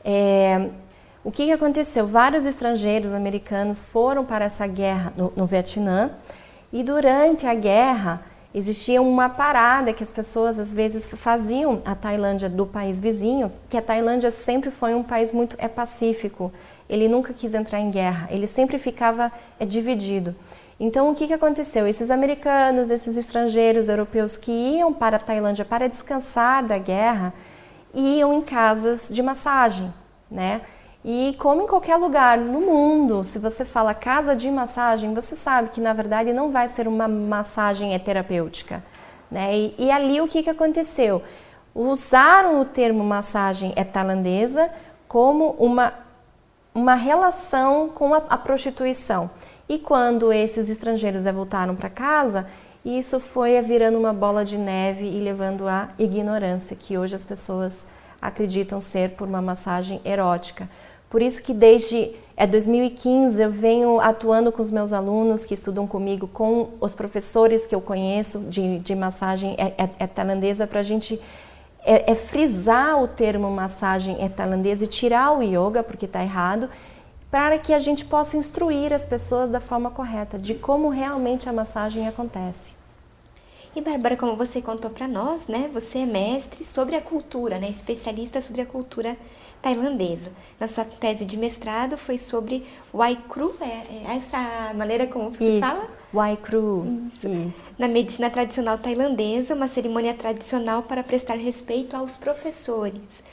é, 0.06 0.70
o 1.24 1.32
que, 1.32 1.46
que 1.46 1.52
aconteceu? 1.52 2.06
Vários 2.06 2.46
estrangeiros 2.46 3.12
americanos 3.12 3.82
foram 3.82 4.24
para 4.24 4.46
essa 4.46 4.68
guerra 4.68 5.12
no, 5.18 5.34
no 5.36 5.48
Vietnã 5.48 6.12
e 6.72 6.84
durante 6.84 7.48
a 7.48 7.56
guerra 7.56 8.22
existia 8.54 9.02
uma 9.02 9.30
parada 9.30 9.94
que 9.94 10.04
as 10.04 10.12
pessoas 10.12 10.60
às 10.60 10.72
vezes 10.72 11.08
faziam 11.08 11.82
a 11.84 11.96
Tailândia 11.96 12.48
do 12.48 12.68
país 12.68 13.00
vizinho, 13.00 13.52
que 13.68 13.78
a 13.78 13.82
Tailândia 13.82 14.30
sempre 14.30 14.70
foi 14.70 14.94
um 14.94 15.02
país 15.02 15.32
muito 15.32 15.56
é 15.58 15.68
pacífico 15.68 16.52
ele 16.92 17.08
nunca 17.08 17.34
quis 17.34 17.54
entrar 17.54 17.80
em 17.80 17.90
guerra, 17.90 18.28
ele 18.30 18.46
sempre 18.46 18.78
ficava 18.78 19.32
é, 19.58 19.66
dividido. 19.66 20.36
Então, 20.78 21.10
o 21.10 21.16
que, 21.16 21.26
que 21.26 21.34
aconteceu? 21.34 21.88
Esses 21.88 22.12
americanos, 22.12 22.90
esses 22.90 23.16
estrangeiros 23.16 23.88
europeus 23.88 24.36
que 24.36 24.52
iam 24.52 24.92
para 24.92 25.16
a 25.16 25.20
Tailândia 25.20 25.64
para 25.64 25.88
descansar 25.88 26.66
da 26.66 26.78
guerra, 26.78 27.34
iam 27.94 28.34
em 28.34 28.42
casas 28.42 29.10
de 29.10 29.24
massagem, 29.24 29.94
né? 30.30 30.62
E 31.04 31.36
como 31.40 31.64
em 31.64 31.68
qualquer 31.68 31.96
lugar 31.96 32.38
no 32.38 32.60
mundo, 32.60 33.24
se 33.24 33.40
você 33.40 33.64
fala 33.64 33.94
casa 33.94 34.36
de 34.36 34.52
massagem, 34.52 35.14
você 35.14 35.36
sabe 35.36 35.70
que 35.70 35.80
na 35.80 35.94
verdade 35.94 36.34
não 36.34 36.52
vai 36.52 36.68
ser 36.68 36.88
uma 36.88 37.08
massagem 37.08 37.98
terapêutica, 38.00 38.84
né? 39.30 39.56
E, 39.56 39.76
e 39.78 39.92
ali 39.92 40.20
o 40.20 40.28
que, 40.28 40.44
que 40.44 40.50
aconteceu? 40.50 41.24
Usaram 41.74 42.60
o 42.60 42.66
termo 42.66 43.04
massagem 43.04 43.72
é 43.78 43.84
tailandesa 43.84 44.70
como 45.08 45.56
uma 45.58 45.94
uma 46.74 46.96
relação 46.96 47.90
com 47.90 48.14
a, 48.14 48.18
a 48.30 48.38
prostituição. 48.38 49.30
E 49.68 49.80
quando 49.80 50.34
esses 50.34 50.70
estrangeiros 50.70 51.24
voltaram 51.26 51.76
para 51.76 51.90
casa, 51.90 52.48
isso 52.84 53.20
foi 53.20 53.62
virando 53.62 53.98
uma 53.98 54.14
bola 54.14 54.44
de 54.44 54.58
neve 54.58 55.06
e 55.06 55.20
levando 55.20 55.68
à 55.68 55.90
ignorância 56.00 56.76
que 56.76 56.98
hoje 56.98 57.16
as 57.16 57.24
pessoas 57.24 57.88
acreditam 58.22 58.80
ser 58.80 59.12
por 59.12 59.28
uma 59.28 59.42
massagem 59.42 60.02
erótica. 60.04 60.70
Por 61.10 61.22
isso 61.22 61.44
que 61.44 61.54
desde 61.54 62.16
é 62.36 62.48
2015 62.48 63.42
eu 63.42 63.52
venho 63.52 64.00
atuando 64.00 64.52
com 64.52 64.62
os 64.62 64.72
meus 64.72 64.92
alunos 64.92 65.46
que 65.46 65.54
estudam 65.54 65.86
comigo, 65.86 66.28
com 66.28 66.70
os 66.80 66.96
professores 66.96 67.66
que 67.66 67.76
eu 67.76 67.82
conheço 67.82 68.40
de, 68.40 68.80
de 68.80 68.96
massagem 68.96 69.56
é, 69.60 69.74
é, 69.78 69.90
é 70.00 70.08
tailandesa, 70.08 70.66
para 70.66 70.80
a 70.80 70.84
gente 70.84 71.22
é, 71.84 72.12
é 72.12 72.16
frisar 72.16 73.02
o 73.02 73.08
termo 73.08 73.50
massagem 73.50 74.18
é 74.20 74.30
tailandesa 74.30 74.86
e 74.86 74.88
tirar 74.88 75.32
o 75.32 75.42
yoga, 75.42 75.84
porque 75.84 76.06
está 76.06 76.24
errado, 76.24 76.70
para 77.30 77.58
que 77.58 77.74
a 77.74 77.80
gente 77.80 78.04
possa 78.06 78.38
instruir 78.38 78.94
as 78.94 79.06
pessoas 79.06 79.50
da 79.50 79.60
forma 79.60 79.90
correta, 79.90 80.38
de 80.38 80.54
como 80.54 80.90
realmente 80.90 81.48
a 81.48 81.54
massagem 81.54 82.08
acontece. 82.08 82.81
E 83.74 83.80
Bárbara, 83.80 84.18
como 84.18 84.36
você 84.36 84.62
contou 84.62 84.92
para 84.92 85.08
nós, 85.08 85.48
né, 85.48 85.70
você 85.74 86.00
é 86.00 86.06
mestre 86.06 86.62
sobre 86.62 86.94
a 86.96 87.02
cultura, 87.02 87.58
né, 87.58 87.70
especialista 87.70 88.42
sobre 88.42 88.60
a 88.62 88.66
cultura 88.66 89.16
tailandesa. 89.62 90.32
Na 90.60 90.68
sua 90.68 90.84
tese 90.84 91.24
de 91.24 91.38
mestrado 91.38 91.98
foi 91.98 92.18
sobre 92.18 92.66
Waikru, 92.94 93.56
é, 93.62 94.12
é 94.12 94.16
essa 94.18 94.74
maneira 94.76 95.08
como 95.08 95.34
se 95.34 95.44
Isso. 95.44 95.60
fala? 95.62 95.88
Waikru. 96.14 97.08
Isso. 97.08 97.30
Isso. 97.30 97.70
Na 97.80 97.88
medicina 97.88 98.30
tradicional 98.30 98.78
tailandesa, 98.78 99.56
uma 99.56 99.70
cerimônia 99.70 100.14
tradicional 100.14 100.84
para 100.84 101.02
prestar 101.02 101.38
respeito 101.38 101.96
aos 101.96 102.18
professores. 102.18 103.24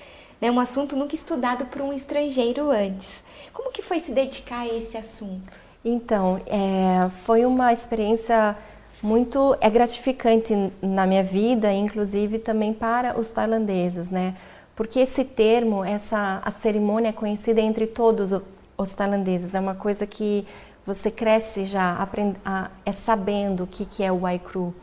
É 0.40 0.48
um 0.52 0.60
assunto 0.60 0.94
nunca 0.94 1.16
estudado 1.16 1.66
por 1.66 1.82
um 1.82 1.92
estrangeiro 1.92 2.70
antes. 2.70 3.24
Como 3.52 3.72
que 3.72 3.82
foi 3.82 3.98
se 3.98 4.12
dedicar 4.12 4.60
a 4.60 4.68
esse 4.68 4.96
assunto? 4.96 5.58
Então, 5.84 6.40
é, 6.46 7.10
foi 7.10 7.44
uma 7.44 7.72
experiência 7.72 8.56
muito 9.02 9.56
é 9.60 9.70
gratificante 9.70 10.54
na 10.82 11.06
minha 11.06 11.22
vida, 11.22 11.72
inclusive 11.72 12.38
também 12.38 12.72
para 12.72 13.18
os 13.18 13.30
tailandeses, 13.30 14.10
né? 14.10 14.34
Porque 14.74 15.00
esse 15.00 15.24
termo, 15.24 15.84
essa 15.84 16.40
a 16.44 16.50
cerimônia 16.50 17.08
é 17.08 17.12
conhecida 17.12 17.60
entre 17.60 17.86
todos 17.86 18.32
os 18.76 18.92
tailandeses, 18.92 19.54
é 19.54 19.60
uma 19.60 19.74
coisa 19.74 20.06
que 20.06 20.46
você 20.86 21.10
cresce 21.10 21.64
já 21.64 21.96
aprend, 21.96 22.36
a, 22.44 22.70
é 22.86 22.92
sabendo 22.92 23.64
o 23.64 23.66
que, 23.66 23.84
que 23.84 24.02
é 24.02 24.10
o 24.10 24.20
Waikru. 24.20 24.74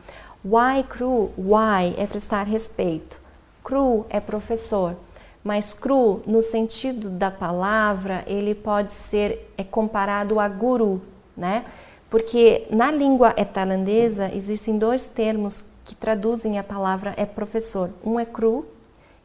Waikru, 0.44 1.32
Wai 1.36 1.94
é 1.98 2.06
prestar 2.06 2.44
respeito, 2.44 3.20
Cru 3.64 4.06
é 4.08 4.20
professor, 4.20 4.96
mas 5.42 5.74
cru 5.74 6.22
no 6.26 6.40
sentido 6.40 7.10
da 7.10 7.30
palavra 7.30 8.22
ele 8.26 8.54
pode 8.54 8.92
ser 8.92 9.52
é 9.58 9.64
comparado 9.64 10.38
a 10.38 10.48
guru, 10.48 11.02
né? 11.36 11.64
Porque 12.08 12.66
na 12.70 12.90
língua 12.90 13.30
tailandesa 13.44 14.30
existem 14.32 14.78
dois 14.78 15.06
termos 15.06 15.64
que 15.84 15.94
traduzem 15.94 16.58
a 16.58 16.64
palavra 16.64 17.14
é 17.16 17.24
professor. 17.24 17.90
Um 18.04 18.18
é 18.18 18.24
cru 18.24 18.66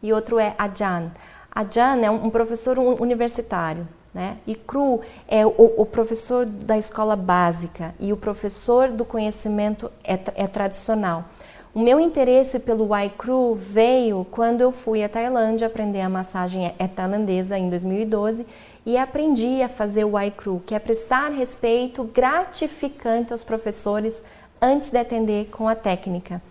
e 0.01 0.11
outro 0.13 0.39
é 0.39 0.55
Ajan. 0.57 1.11
Ajan 1.53 2.01
é 2.01 2.09
um 2.09 2.29
professor 2.29 2.79
universitário, 2.79 3.87
né? 4.13 4.37
E 4.47 4.55
Cru 4.55 5.01
é 5.27 5.45
o, 5.45 5.53
o, 5.77 5.85
professor 5.85 6.45
da 6.45 6.77
escola 6.77 7.15
básica 7.15 7.93
e 7.99 8.13
o 8.13 8.17
professor 8.17 8.89
do 8.89 9.03
conhecimento 9.03 9.91
é, 10.03 10.19
é 10.35 10.47
tradicional. 10.47 11.25
O 11.73 11.79
meu 11.79 11.99
interesse 11.99 12.59
pelo 12.59 12.89
Cru 13.17 13.55
veio 13.55 14.25
quando 14.29 14.61
eu 14.61 14.71
fui 14.71 15.03
à 15.03 15.09
Tailândia 15.09 15.67
aprender 15.67 16.01
a 16.01 16.09
massagem 16.09 16.73
é 16.77 16.87
tailandesa 16.87 17.57
em 17.57 17.69
2012 17.69 18.45
e 18.85 18.97
aprendi 18.97 19.61
a 19.61 19.69
fazer 19.69 20.03
o 20.03 20.13
Cru, 20.35 20.61
que 20.65 20.73
é 20.73 20.79
prestar 20.79 21.29
respeito 21.29 22.03
gratificante 22.03 23.31
aos 23.31 23.43
professores 23.43 24.23
antes 24.61 24.89
de 24.89 24.97
atender 24.97 25.49
com 25.49 25.67
a 25.67 25.75
técnica. 25.75 26.41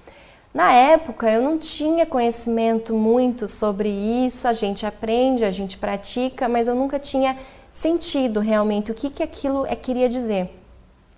Na 0.52 0.72
época 0.72 1.30
eu 1.30 1.42
não 1.42 1.58
tinha 1.58 2.04
conhecimento 2.04 2.92
muito 2.94 3.46
sobre 3.46 3.88
isso, 3.88 4.48
a 4.48 4.52
gente 4.52 4.84
aprende, 4.84 5.44
a 5.44 5.50
gente 5.50 5.76
pratica, 5.76 6.48
mas 6.48 6.66
eu 6.66 6.74
nunca 6.74 6.98
tinha 6.98 7.36
sentido 7.70 8.40
realmente 8.40 8.90
o 8.90 8.94
que, 8.94 9.10
que 9.10 9.22
aquilo 9.22 9.64
é, 9.66 9.76
queria 9.76 10.08
dizer. 10.08 10.50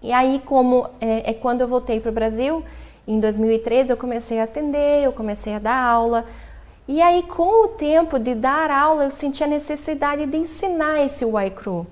E 0.03 0.13
aí, 0.13 0.43
como 0.45 0.87
é, 1.01 1.31
é 1.31 1.35
quando 1.35 1.63
eu 1.63 1.69
voltei 1.69 2.01
para 2.01 2.11
o 2.11 2.15
Brasil, 2.15 2.63
em 3.07 3.19
2013, 3.19 3.93
eu 3.93 3.97
comecei 3.97 4.39
a 4.39 4.45
atender, 4.45 5.03
eu 5.03 5.13
comecei 5.13 5.55
a 5.55 5.59
dar 5.59 5.83
aula. 5.83 6.27
E 6.93 7.01
aí, 7.01 7.23
com 7.23 7.65
o 7.65 7.69
tempo 7.69 8.19
de 8.19 8.35
dar 8.35 8.71
aula, 8.71 9.05
eu 9.05 9.11
senti 9.11 9.43
a 9.43 9.47
necessidade 9.47 10.27
de 10.27 10.37
ensinar 10.37 11.03
esse 11.03 11.25
Waikru 11.25 11.87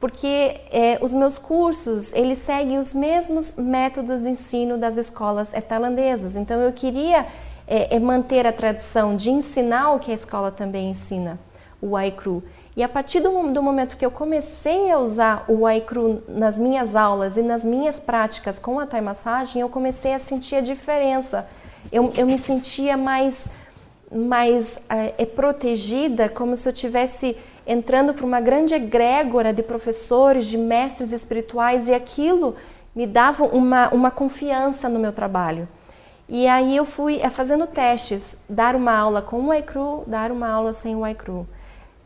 porque 0.00 0.60
é, 0.72 0.98
os 1.00 1.12
meus 1.12 1.38
cursos 1.38 2.12
eles 2.12 2.38
seguem 2.38 2.78
os 2.78 2.92
mesmos 2.94 3.54
métodos 3.56 4.22
de 4.22 4.30
ensino 4.30 4.78
das 4.78 4.96
escolas 4.96 5.54
tailandesas. 5.68 6.34
Então 6.34 6.60
eu 6.60 6.72
queria 6.72 7.26
é, 7.68 7.94
é, 7.94 8.00
manter 8.00 8.46
a 8.46 8.52
tradição 8.52 9.14
de 9.14 9.30
ensinar 9.30 9.92
o 9.92 10.00
que 10.00 10.10
a 10.10 10.14
escola 10.14 10.50
também 10.50 10.90
ensina, 10.90 11.38
o 11.80 11.90
Waikru. 11.90 12.42
E 12.74 12.82
a 12.82 12.88
partir 12.88 13.20
do, 13.20 13.30
do, 13.52 13.62
momento 13.62 13.96
que 13.96 14.04
eu 14.04 14.10
comecei 14.10 14.90
a 14.90 14.98
usar 14.98 15.44
o 15.46 15.60
Waikru 15.60 16.22
nas 16.26 16.58
minhas 16.58 16.96
aulas 16.96 17.36
e 17.36 17.42
nas 17.42 17.64
minhas 17.64 18.00
práticas 18.00 18.58
com 18.58 18.80
a 18.80 18.86
Thai 18.86 19.02
Massagem, 19.02 19.60
eu 19.60 19.68
comecei 19.68 20.14
a 20.14 20.18
sentir 20.18 20.56
a 20.56 20.60
diferença. 20.60 21.46
Eu, 21.92 22.12
eu 22.16 22.26
me 22.26 22.38
sentia 22.38 22.96
mais, 22.96 23.48
mais 24.12 24.78
é, 24.88 25.24
protegida, 25.24 26.28
como 26.28 26.56
se 26.56 26.68
eu 26.68 26.72
tivesse 26.72 27.36
entrando 27.66 28.12
para 28.12 28.26
uma 28.26 28.40
grande 28.40 28.74
egrégora 28.74 29.52
de 29.52 29.62
professores, 29.62 30.46
de 30.46 30.58
mestres 30.58 31.12
espirituais, 31.12 31.88
e 31.88 31.94
aquilo 31.94 32.54
me 32.94 33.06
dava 33.06 33.44
uma, 33.44 33.88
uma 33.88 34.10
confiança 34.10 34.88
no 34.88 34.98
meu 34.98 35.12
trabalho. 35.12 35.66
E 36.28 36.46
aí 36.46 36.76
eu 36.76 36.84
fui 36.84 37.20
é, 37.20 37.30
fazendo 37.30 37.66
testes, 37.66 38.42
dar 38.48 38.76
uma 38.76 38.92
aula 38.92 39.22
com 39.22 39.48
o 39.48 39.54
iCru, 39.54 40.04
dar 40.06 40.30
uma 40.30 40.48
aula 40.48 40.72
sem 40.72 40.94
o. 40.94 41.46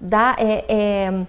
Dar, 0.00 0.36
é, 0.38 0.64
é, 0.68 1.26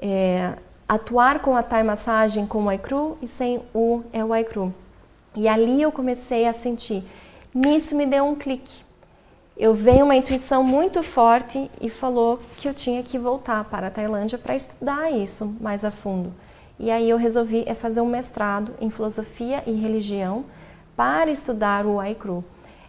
é, 0.00 0.54
atuar 0.88 1.40
com 1.40 1.56
a 1.56 1.62
Thai 1.62 1.82
Massagem 1.82 2.46
com 2.46 2.64
o 2.64 2.72
iCru 2.72 3.18
e 3.20 3.28
sem 3.28 3.60
o, 3.74 4.02
é, 4.12 4.24
o. 4.24 4.72
E 5.34 5.48
ali 5.48 5.82
eu 5.82 5.92
comecei 5.92 6.46
a 6.46 6.52
sentir. 6.52 7.04
Nisso 7.54 7.94
me 7.94 8.06
deu 8.06 8.24
um 8.24 8.34
clique 8.34 8.85
eu 9.56 9.72
veio 9.72 10.04
uma 10.04 10.14
intuição 10.14 10.62
muito 10.62 11.02
forte 11.02 11.70
e 11.80 11.88
falou 11.88 12.38
que 12.58 12.68
eu 12.68 12.74
tinha 12.74 13.02
que 13.02 13.18
voltar 13.18 13.64
para 13.64 13.86
a 13.86 13.90
Tailândia 13.90 14.36
para 14.36 14.54
estudar 14.54 15.10
isso 15.10 15.56
mais 15.58 15.82
a 15.82 15.90
fundo. 15.90 16.32
E 16.78 16.90
aí 16.90 17.08
eu 17.08 17.16
resolvi 17.16 17.64
é 17.66 17.72
fazer 17.72 18.02
um 18.02 18.06
mestrado 18.06 18.74
em 18.80 18.90
filosofia 18.90 19.62
e 19.66 19.72
religião 19.72 20.44
para 20.94 21.30
estudar 21.30 21.86
o 21.86 21.98
Aikru. 21.98 22.44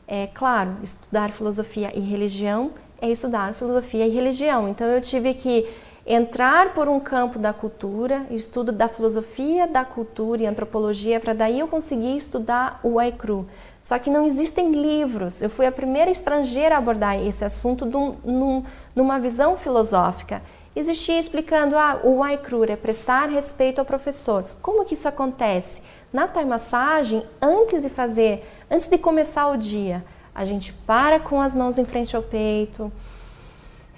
É 0.06 0.28
claro, 0.28 0.76
estudar 0.84 1.32
filosofia 1.32 1.92
e 1.96 2.02
religião 2.02 2.72
é 3.02 3.10
estudar 3.10 3.54
filosofia 3.54 4.06
e 4.06 4.10
religião. 4.10 4.68
Então 4.68 4.88
eu 4.88 5.00
tive 5.00 5.34
que 5.34 5.66
entrar 6.06 6.74
por 6.74 6.88
um 6.90 7.00
campo 7.00 7.38
da 7.40 7.54
cultura, 7.54 8.26
estudo 8.32 8.72
da 8.72 8.88
filosofia 8.88 9.68
da 9.68 9.84
cultura 9.84 10.44
e 10.44 10.48
antropologia, 10.48 11.20
para 11.20 11.34
daí 11.34 11.60
eu 11.60 11.68
conseguir 11.68 12.16
estudar 12.16 12.80
o 12.84 13.00
Aikru. 13.00 13.46
Só 13.88 13.98
que 13.98 14.10
não 14.10 14.26
existem 14.26 14.74
livros. 14.74 15.42
Eu 15.42 15.50
fui 15.50 15.66
a 15.66 15.72
primeira 15.72 16.12
estrangeira 16.12 16.76
a 16.76 16.78
abordar 16.78 17.18
esse 17.26 17.46
assunto 17.46 17.86
num, 17.86 18.62
numa 18.94 19.18
visão 19.18 19.56
filosófica. 19.56 20.42
Existia 20.76 21.18
explicando, 21.18 21.78
ah, 21.78 22.02
o 22.04 22.22
Aikru 22.22 22.66
é 22.66 22.76
prestar 22.76 23.30
respeito 23.30 23.80
ao 23.80 23.86
professor. 23.86 24.44
Como 24.62 24.84
que 24.84 24.94
isso 24.94 25.08
acontece? 25.08 25.82
Na 26.12 26.28
Thai 26.28 26.44
Massagem, 26.44 27.24
antes 27.42 27.82
de 27.82 27.88
fazer, 27.88 28.46
antes 28.70 28.90
de 28.90 28.98
começar 28.98 29.48
o 29.48 29.56
dia, 29.56 30.04
a 30.36 30.46
gente 30.46 30.74
para 30.74 31.18
com 31.18 31.42
as 31.42 31.54
mãos 31.54 31.78
em 31.78 31.86
frente 31.86 32.14
ao 32.14 32.22
peito, 32.22 32.92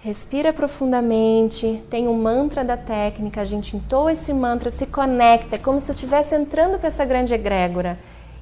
respira 0.03 0.53
profundamente, 0.53 1.81
tem 1.89 2.07
um 2.07 2.13
mantra 2.13 2.63
da 2.63 2.77
técnica, 2.77 3.41
a 3.41 3.43
gente 3.43 3.75
entoa 3.75 4.11
esse 4.11 4.31
mantra, 4.33 4.69
se 4.69 4.85
conecta, 4.85 5.55
é 5.55 5.57
como 5.57 5.81
se 5.81 5.89
eu 5.89 5.95
estivesse 5.95 6.35
entrando 6.35 6.77
para 6.77 6.89
essa 6.89 7.05
grande 7.05 7.33
egrégora. 7.33 7.97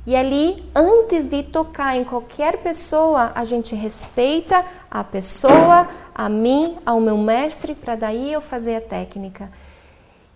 E 0.07 0.15
ali, 0.15 0.63
antes 0.73 1.27
de 1.27 1.43
tocar 1.43 1.97
em 1.97 2.05
qualquer 2.05 2.59
pessoa, 2.63 3.33
a 3.35 3.43
gente 3.43 3.75
respeita 3.75 4.65
a 4.89 5.03
pessoa, 5.03 5.89
a 6.15 6.29
mim, 6.29 6.77
ao 6.85 7.01
meu 7.01 7.17
mestre, 7.17 7.75
para 7.75 7.97
daí 7.97 8.31
eu 8.31 8.39
fazer 8.39 8.77
a 8.77 8.81
técnica. 8.81 9.51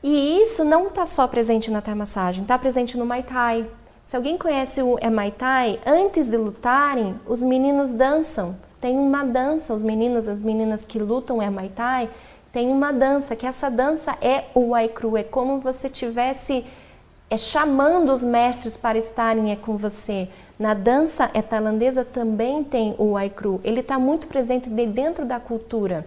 E 0.04 0.42
isso 0.42 0.66
não 0.66 0.88
está 0.88 1.06
só 1.06 1.26
presente 1.26 1.72
na 1.72 1.82
Thai 1.82 1.96
está 2.42 2.60
presente 2.60 2.98
no 2.98 3.06
Mai 3.06 3.24
Tai, 3.24 3.66
se 4.04 4.18
alguém 4.18 4.38
conhece 4.38 4.82
o 4.82 4.98
Muay 5.10 5.32
Thai, 5.32 5.80
antes 5.86 6.28
de 6.28 6.36
lutarem, 6.36 7.18
os 7.26 7.42
meninos 7.42 7.94
dançam. 7.94 8.58
Tem 8.82 8.98
uma 8.98 9.24
dança, 9.24 9.74
os 9.74 9.82
meninos, 9.82 10.28
as 10.28 10.42
meninas 10.42 10.86
que 10.86 11.00
lutam 11.00 11.38
Muay 11.38 11.70
Thai, 11.70 12.10
tem 12.52 12.68
uma 12.68 12.92
dança, 12.92 13.38
que 13.38 13.48
essa 13.48 13.72
dança 13.72 14.18
é 14.22 14.46
o 14.54 14.72
Waikru, 14.72 15.16
é 15.16 15.24
como 15.24 15.62
você 15.62 15.88
tivesse 15.88 16.66
é 17.32 17.38
chamando 17.38 18.12
os 18.12 18.22
mestres 18.22 18.76
para 18.76 18.98
estarem 18.98 19.52
é 19.52 19.56
com 19.56 19.78
você. 19.78 20.28
Na 20.60 20.74
dança 20.74 21.32
é 21.34 21.42
tailandesa 21.42 22.04
também 22.04 22.62
tem 22.62 22.94
o 22.98 23.14
Waikru, 23.14 23.62
ele 23.64 23.80
está 23.80 23.98
muito 23.98 24.28
presente 24.28 24.70
de 24.70 24.86
dentro 24.86 25.26
da 25.26 25.40
cultura. 25.40 26.06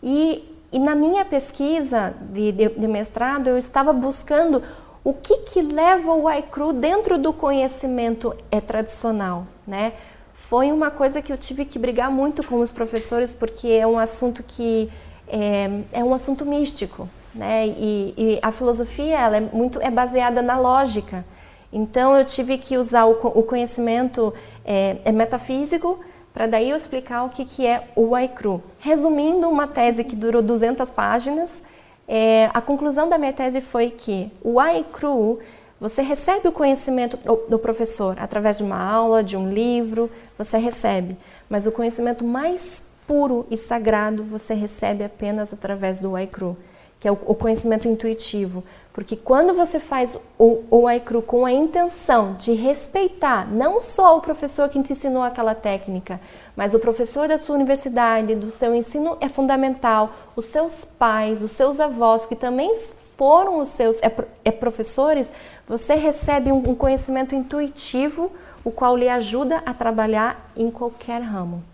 E, 0.00 0.56
e 0.70 0.78
na 0.78 0.94
minha 0.94 1.24
pesquisa 1.24 2.14
de, 2.32 2.52
de, 2.52 2.68
de 2.68 2.86
mestrado, 2.86 3.48
eu 3.48 3.58
estava 3.58 3.92
buscando 3.92 4.62
o 5.02 5.12
que, 5.12 5.38
que 5.38 5.60
leva 5.60 6.14
o 6.14 6.28
Aikru 6.28 6.72
dentro 6.72 7.18
do 7.18 7.32
conhecimento 7.32 8.34
é 8.50 8.60
tradicional, 8.60 9.46
né? 9.66 9.92
Foi 10.32 10.72
uma 10.72 10.90
coisa 10.90 11.20
que 11.20 11.32
eu 11.32 11.36
tive 11.36 11.64
que 11.64 11.78
brigar 11.78 12.10
muito 12.10 12.42
com 12.42 12.60
os 12.60 12.72
professores 12.72 13.32
porque 13.32 13.68
é 13.68 13.86
um 13.86 13.98
assunto 13.98 14.42
que 14.42 14.90
é, 15.26 15.80
é 15.92 16.04
um 16.04 16.14
assunto 16.14 16.46
místico, 16.46 17.08
né? 17.34 17.66
E, 17.66 18.14
e, 18.16 18.38
a 18.42 18.52
filosofia 18.52 19.18
ela 19.18 19.36
é 19.36 19.40
muito 19.40 19.80
é 19.80 19.90
baseada 19.90 20.40
na 20.40 20.58
lógica. 20.58 21.24
Então 21.72 22.16
eu 22.16 22.24
tive 22.24 22.56
que 22.58 22.76
usar 22.76 23.04
o, 23.04 23.12
o 23.12 23.42
conhecimento 23.42 24.32
é, 24.64 24.96
é 25.04 25.12
metafísico 25.12 25.98
para 26.32 26.46
daí 26.48 26.70
eu 26.70 26.76
explicar 26.76 27.24
o 27.24 27.28
que, 27.28 27.44
que 27.44 27.66
é 27.66 27.88
o 27.94 28.10
Waikru. 28.10 28.62
Resumindo 28.78 29.48
uma 29.48 29.68
tese 29.68 30.02
que 30.02 30.16
durou 30.16 30.42
200 30.42 30.90
páginas, 30.90 31.62
é, 32.06 32.50
a 32.52 32.60
conclusão 32.60 33.08
da 33.08 33.16
minha 33.16 33.32
tese 33.32 33.60
foi 33.60 33.90
que 33.90 34.30
o 34.42 34.60
AICRU, 34.60 35.38
você 35.80 36.02
recebe 36.02 36.48
o 36.48 36.52
conhecimento 36.52 37.18
do 37.48 37.58
professor 37.58 38.16
através 38.18 38.58
de 38.58 38.64
uma 38.64 38.78
aula, 38.78 39.22
de 39.22 39.36
um 39.36 39.48
livro, 39.48 40.10
você 40.36 40.58
recebe, 40.58 41.16
mas 41.48 41.66
o 41.66 41.72
conhecimento 41.72 42.24
mais 42.24 42.90
puro 43.06 43.46
e 43.50 43.56
sagrado 43.56 44.24
você 44.24 44.54
recebe 44.54 45.04
apenas 45.04 45.52
através 45.52 45.98
do 45.98 46.16
AICRU, 46.16 46.56
que 47.04 47.08
é 47.08 47.12
o, 47.12 47.18
o 47.26 47.34
conhecimento 47.34 47.86
intuitivo. 47.86 48.64
Porque 48.90 49.14
quando 49.14 49.52
você 49.52 49.78
faz 49.78 50.16
o, 50.38 50.62
o 50.70 51.22
com 51.26 51.44
a 51.44 51.52
intenção 51.52 52.32
de 52.38 52.54
respeitar 52.54 53.46
não 53.46 53.82
só 53.82 54.16
o 54.16 54.22
professor 54.22 54.70
que 54.70 54.82
te 54.82 54.92
ensinou 54.92 55.22
aquela 55.22 55.54
técnica, 55.54 56.18
mas 56.56 56.72
o 56.72 56.78
professor 56.78 57.28
da 57.28 57.36
sua 57.36 57.56
universidade, 57.56 58.34
do 58.34 58.50
seu 58.50 58.74
ensino 58.74 59.18
é 59.20 59.28
fundamental, 59.28 60.14
os 60.34 60.46
seus 60.46 60.82
pais, 60.82 61.42
os 61.42 61.50
seus 61.50 61.78
avós, 61.78 62.24
que 62.24 62.34
também 62.34 62.72
foram 63.18 63.58
os 63.58 63.68
seus 63.68 64.00
é, 64.00 64.10
é 64.42 64.50
professores, 64.50 65.30
você 65.68 65.96
recebe 65.96 66.50
um, 66.50 66.70
um 66.70 66.74
conhecimento 66.74 67.34
intuitivo, 67.34 68.32
o 68.64 68.70
qual 68.70 68.96
lhe 68.96 69.10
ajuda 69.10 69.62
a 69.66 69.74
trabalhar 69.74 70.50
em 70.56 70.70
qualquer 70.70 71.20
ramo. 71.20 71.73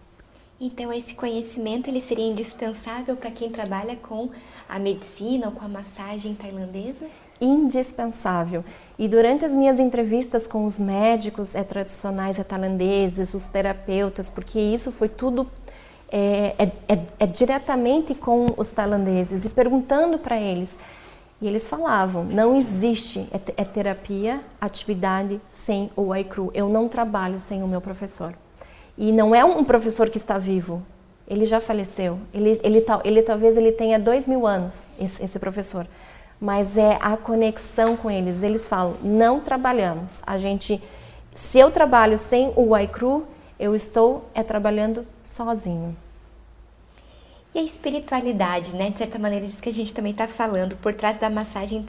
Então 0.61 0.92
esse 0.92 1.14
conhecimento 1.14 1.88
ele 1.88 2.01
seria 2.01 2.27
indispensável 2.27 3.16
para 3.16 3.31
quem 3.31 3.51
trabalha 3.51 3.96
com 3.96 4.29
a 4.68 4.79
medicina 4.79 5.46
ou 5.46 5.53
com 5.53 5.64
a 5.64 5.68
massagem 5.68 6.35
tailandesa? 6.35 7.07
indispensável. 7.40 8.62
E 8.99 9.09
durante 9.09 9.44
as 9.44 9.55
minhas 9.55 9.79
entrevistas 9.79 10.46
com 10.46 10.66
os 10.66 10.79
médicos 10.79 11.55
é, 11.55 11.64
tradicionais 11.64 12.38
é, 12.38 12.44
tailandeses, 12.44 13.33
os 13.33 13.46
terapeutas, 13.46 14.29
porque 14.29 14.61
isso 14.61 14.92
foi 14.92 15.09
tudo 15.09 15.51
é, 16.12 16.55
é, 16.59 16.64
é, 16.88 17.07
é 17.20 17.27
diretamente 17.27 18.14
com 18.14 18.53
os 18.57 18.73
tailandeses 18.73 19.44
e 19.44 19.49
perguntando 19.49 20.18
para 20.18 20.38
eles. 20.38 20.79
E 21.40 21.46
eles 21.46 21.66
falavam: 21.66 22.25
não 22.25 22.57
existe 22.59 23.27
é, 23.33 23.40
é 23.57 23.64
terapia, 23.64 24.40
atividade 24.61 25.40
sem 25.49 25.90
o 25.96 26.12
Aikru. 26.12 26.51
Eu 26.53 26.68
não 26.68 26.88
trabalho 26.88 27.40
sem 27.40 27.62
o 27.62 27.68
meu 27.68 27.81
professor. 27.81 28.35
E 29.01 29.11
não 29.11 29.35
é 29.35 29.45
um 29.45 29.65
professor 29.65 30.09
que 30.09 30.19
está 30.19 30.39
vivo. 30.39 30.81
Ele 31.27 31.45
já 31.45 31.61
faleceu. 31.61 32.21
Ele, 32.33 32.61
ele, 32.63 32.85
ele 33.05 33.23
talvez 33.23 33.57
ele 33.57 33.73
tenha 33.73 33.99
dois 33.99 34.29
mil 34.29 34.47
anos, 34.47 34.91
esse, 35.01 35.25
esse 35.25 35.39
professor 35.41 35.87
mas 36.41 36.79
é 36.79 36.97
a 37.01 37.17
conexão 37.17 37.97
com 37.97 38.11
eles. 38.11 38.43
Eles 38.43 38.67
falam: 38.67 38.97
não 39.03 39.41
trabalhamos. 39.41 40.23
A 40.27 40.39
gente, 40.39 40.83
se 41.35 41.59
eu 41.59 41.71
trabalho 41.71 42.17
sem 42.17 42.53
o 42.57 42.71
Waikru, 42.71 43.27
eu 43.59 43.75
estou 43.75 44.25
é 44.35 44.43
trabalhando 44.43 45.07
sozinho. 45.25 45.95
E 47.53 47.59
a 47.59 47.63
espiritualidade, 47.65 48.77
né? 48.77 48.91
De 48.91 48.99
certa 48.99 49.19
maneira, 49.19 49.45
disso 49.45 49.61
que 49.61 49.69
a 49.69 49.73
gente 49.73 49.93
também 49.93 50.13
está 50.13 50.29
falando 50.29 50.77
por 50.77 50.95
trás 50.95 51.19
da 51.19 51.29
massagem 51.29 51.85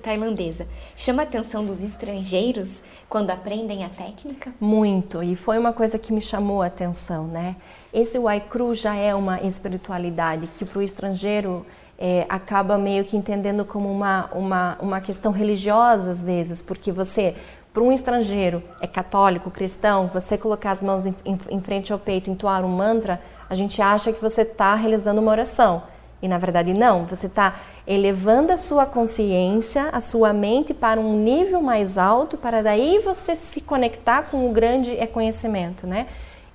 tailandesa. 0.00 0.66
Chama 0.96 1.22
a 1.22 1.24
atenção 1.24 1.66
dos 1.66 1.82
estrangeiros 1.82 2.82
quando 3.10 3.30
aprendem 3.30 3.84
a 3.84 3.90
técnica? 3.90 4.54
Muito, 4.58 5.22
e 5.22 5.36
foi 5.36 5.58
uma 5.58 5.72
coisa 5.72 5.98
que 5.98 6.14
me 6.14 6.22
chamou 6.22 6.62
a 6.62 6.66
atenção, 6.66 7.26
né? 7.26 7.56
Esse 7.92 8.18
Waikru 8.18 8.74
já 8.74 8.94
é 8.94 9.14
uma 9.14 9.42
espiritualidade 9.42 10.46
que 10.46 10.64
para 10.64 10.78
o 10.78 10.82
estrangeiro 10.82 11.66
é, 11.98 12.24
acaba 12.26 12.78
meio 12.78 13.04
que 13.04 13.14
entendendo 13.14 13.66
como 13.66 13.92
uma, 13.92 14.30
uma, 14.32 14.78
uma 14.80 15.00
questão 15.02 15.30
religiosa 15.30 16.10
às 16.10 16.22
vezes, 16.22 16.62
porque 16.62 16.90
você, 16.90 17.34
para 17.70 17.82
um 17.82 17.92
estrangeiro, 17.92 18.62
é 18.80 18.86
católico, 18.86 19.50
cristão, 19.50 20.06
você 20.06 20.38
colocar 20.38 20.70
as 20.70 20.82
mãos 20.82 21.04
em, 21.04 21.14
em, 21.22 21.38
em 21.50 21.60
frente 21.60 21.92
ao 21.92 21.98
peito, 21.98 22.30
entoar 22.30 22.64
um 22.64 22.68
mantra, 22.68 23.20
a 23.52 23.54
gente 23.54 23.82
acha 23.82 24.14
que 24.14 24.22
você 24.22 24.40
está 24.40 24.74
realizando 24.74 25.20
uma 25.20 25.30
oração. 25.30 25.82
E 26.22 26.26
na 26.26 26.38
verdade 26.38 26.72
não, 26.72 27.04
você 27.04 27.26
está 27.26 27.56
elevando 27.86 28.50
a 28.50 28.56
sua 28.56 28.86
consciência, 28.86 29.90
a 29.92 30.00
sua 30.00 30.32
mente 30.32 30.72
para 30.72 30.98
um 30.98 31.18
nível 31.18 31.60
mais 31.60 31.98
alto, 31.98 32.38
para 32.38 32.62
daí 32.62 32.98
você 33.00 33.36
se 33.36 33.60
conectar 33.60 34.22
com 34.22 34.48
o 34.48 34.52
grande 34.54 34.96
conhecimento, 35.08 35.86
né? 35.86 36.06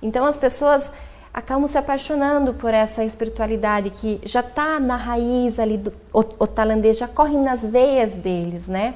Então 0.02 0.24
as 0.24 0.36
pessoas 0.36 0.92
acabam 1.32 1.68
se 1.68 1.78
apaixonando 1.78 2.52
por 2.54 2.74
essa 2.74 3.04
espiritualidade 3.04 3.90
que 3.90 4.20
já 4.24 4.40
está 4.40 4.80
na 4.80 4.96
raiz 4.96 5.60
ali 5.60 5.76
do 5.76 5.92
o, 6.12 6.20
o 6.20 6.92
já 6.92 7.06
corre 7.06 7.36
nas 7.36 7.64
veias 7.64 8.12
deles, 8.12 8.66
né? 8.66 8.94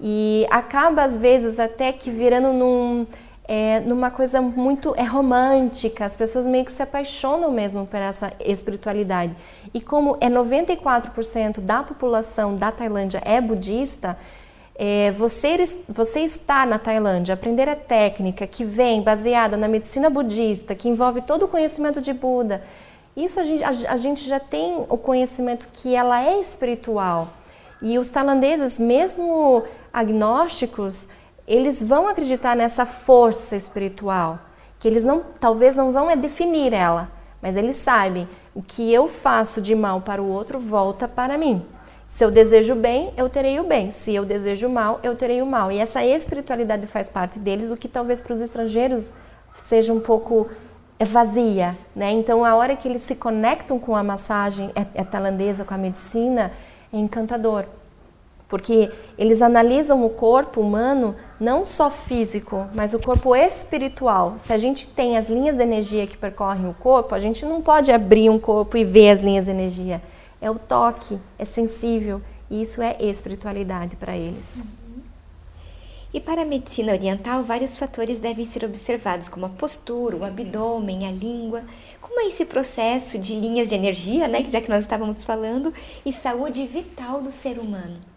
E 0.00 0.46
acaba 0.50 1.02
às 1.02 1.18
vezes 1.18 1.60
até 1.60 1.92
que 1.92 2.10
virando 2.10 2.54
num, 2.54 3.06
é, 3.46 3.80
numa 3.80 4.10
coisa 4.10 4.40
muito 4.40 4.94
é 4.96 5.02
romântica, 5.02 6.04
as 6.04 6.16
pessoas 6.16 6.46
meio 6.46 6.64
que 6.64 6.72
se 6.72 6.82
apaixonam 6.82 7.50
mesmo 7.50 7.86
por 7.86 8.00
essa 8.00 8.32
espiritualidade. 8.40 9.36
E 9.72 9.80
como 9.80 10.16
é 10.20 10.30
94% 10.30 11.60
da 11.60 11.82
população 11.82 12.56
da 12.56 12.72
Tailândia 12.72 13.20
é 13.24 13.40
budista, 13.40 14.16
é, 14.76 15.12
você, 15.12 15.56
você 15.88 16.20
estar 16.20 16.66
na 16.66 16.78
Tailândia, 16.78 17.34
aprender 17.34 17.68
a 17.68 17.76
técnica 17.76 18.46
que 18.46 18.64
vem 18.64 19.02
baseada 19.02 19.56
na 19.56 19.68
medicina 19.68 20.08
budista, 20.08 20.74
que 20.74 20.88
envolve 20.88 21.20
todo 21.20 21.44
o 21.44 21.48
conhecimento 21.48 22.00
de 22.00 22.12
Buda, 22.12 22.62
isso 23.16 23.38
a 23.38 23.44
gente, 23.44 23.62
a, 23.62 23.92
a 23.92 23.96
gente 23.96 24.26
já 24.26 24.40
tem 24.40 24.84
o 24.88 24.96
conhecimento 24.96 25.68
que 25.72 25.94
ela 25.94 26.24
é 26.24 26.40
espiritual. 26.40 27.28
E 27.80 27.98
os 27.98 28.08
tailandeses, 28.08 28.78
mesmo 28.78 29.62
agnósticos, 29.92 31.08
eles 31.46 31.82
vão 31.82 32.08
acreditar 32.08 32.56
nessa 32.56 32.86
força 32.86 33.56
espiritual, 33.56 34.38
que 34.78 34.88
eles 34.88 35.04
não, 35.04 35.22
talvez 35.38 35.76
não 35.76 35.92
vão 35.92 36.10
é 36.10 36.16
definir 36.16 36.72
ela, 36.72 37.10
mas 37.40 37.56
eles 37.56 37.76
sabem 37.76 38.28
o 38.54 38.62
que 38.62 38.92
eu 38.92 39.08
faço 39.08 39.60
de 39.60 39.74
mal 39.74 40.00
para 40.00 40.22
o 40.22 40.28
outro 40.28 40.58
volta 40.58 41.06
para 41.06 41.36
mim. 41.36 41.64
Se 42.08 42.24
eu 42.24 42.30
desejo 42.30 42.76
bem, 42.76 43.12
eu 43.16 43.28
terei 43.28 43.58
o 43.58 43.64
bem. 43.64 43.90
Se 43.90 44.14
eu 44.14 44.24
desejo 44.24 44.68
mal, 44.68 45.00
eu 45.02 45.16
terei 45.16 45.42
o 45.42 45.46
mal. 45.46 45.72
E 45.72 45.78
essa 45.78 46.04
espiritualidade 46.04 46.86
faz 46.86 47.08
parte 47.08 47.40
deles, 47.40 47.72
o 47.72 47.76
que 47.76 47.88
talvez 47.88 48.20
para 48.20 48.34
os 48.34 48.40
estrangeiros 48.40 49.12
seja 49.56 49.92
um 49.92 49.98
pouco 49.98 50.48
é 50.98 51.04
vazia, 51.04 51.76
né? 51.94 52.12
Então 52.12 52.44
a 52.44 52.54
hora 52.54 52.76
que 52.76 52.86
eles 52.86 53.02
se 53.02 53.16
conectam 53.16 53.80
com 53.80 53.96
a 53.96 54.02
massagem 54.02 54.70
é, 54.76 54.86
é 54.94 55.04
tailandesa, 55.04 55.64
com 55.64 55.74
a 55.74 55.78
medicina, 55.78 56.52
é 56.92 56.96
encantador, 56.96 57.64
porque 58.48 58.90
eles 59.18 59.42
analisam 59.42 60.04
o 60.04 60.10
corpo 60.10 60.60
humano 60.60 61.16
não 61.44 61.66
só 61.66 61.90
físico, 61.90 62.66
mas 62.74 62.94
o 62.94 62.98
corpo 62.98 63.36
espiritual. 63.36 64.38
Se 64.38 64.50
a 64.50 64.56
gente 64.56 64.88
tem 64.88 65.18
as 65.18 65.28
linhas 65.28 65.56
de 65.56 65.62
energia 65.62 66.06
que 66.06 66.16
percorrem 66.16 66.66
o 66.66 66.72
corpo, 66.72 67.14
a 67.14 67.20
gente 67.20 67.44
não 67.44 67.60
pode 67.60 67.92
abrir 67.92 68.30
um 68.30 68.38
corpo 68.38 68.78
e 68.78 68.84
ver 68.84 69.10
as 69.10 69.20
linhas 69.20 69.44
de 69.44 69.50
energia. 69.50 70.02
É 70.40 70.50
o 70.50 70.58
toque, 70.58 71.20
é 71.38 71.44
sensível, 71.44 72.22
e 72.48 72.62
isso 72.62 72.80
é 72.80 72.96
espiritualidade 72.98 73.94
para 73.94 74.16
eles. 74.16 74.62
E 76.14 76.20
para 76.20 76.42
a 76.42 76.46
medicina 76.46 76.92
oriental, 76.92 77.42
vários 77.42 77.76
fatores 77.76 78.20
devem 78.20 78.46
ser 78.46 78.64
observados, 78.64 79.28
como 79.28 79.44
a 79.44 79.50
postura, 79.50 80.16
o 80.16 80.24
abdômen, 80.24 81.06
a 81.06 81.10
língua. 81.10 81.62
Como 82.00 82.20
é 82.20 82.28
esse 82.28 82.46
processo 82.46 83.18
de 83.18 83.34
linhas 83.34 83.68
de 83.68 83.74
energia, 83.74 84.28
né, 84.28 84.42
já 84.48 84.62
que 84.62 84.70
nós 84.70 84.80
estávamos 84.80 85.22
falando, 85.22 85.74
e 86.06 86.12
saúde 86.12 86.66
vital 86.66 87.20
do 87.20 87.30
ser 87.30 87.58
humano? 87.58 88.13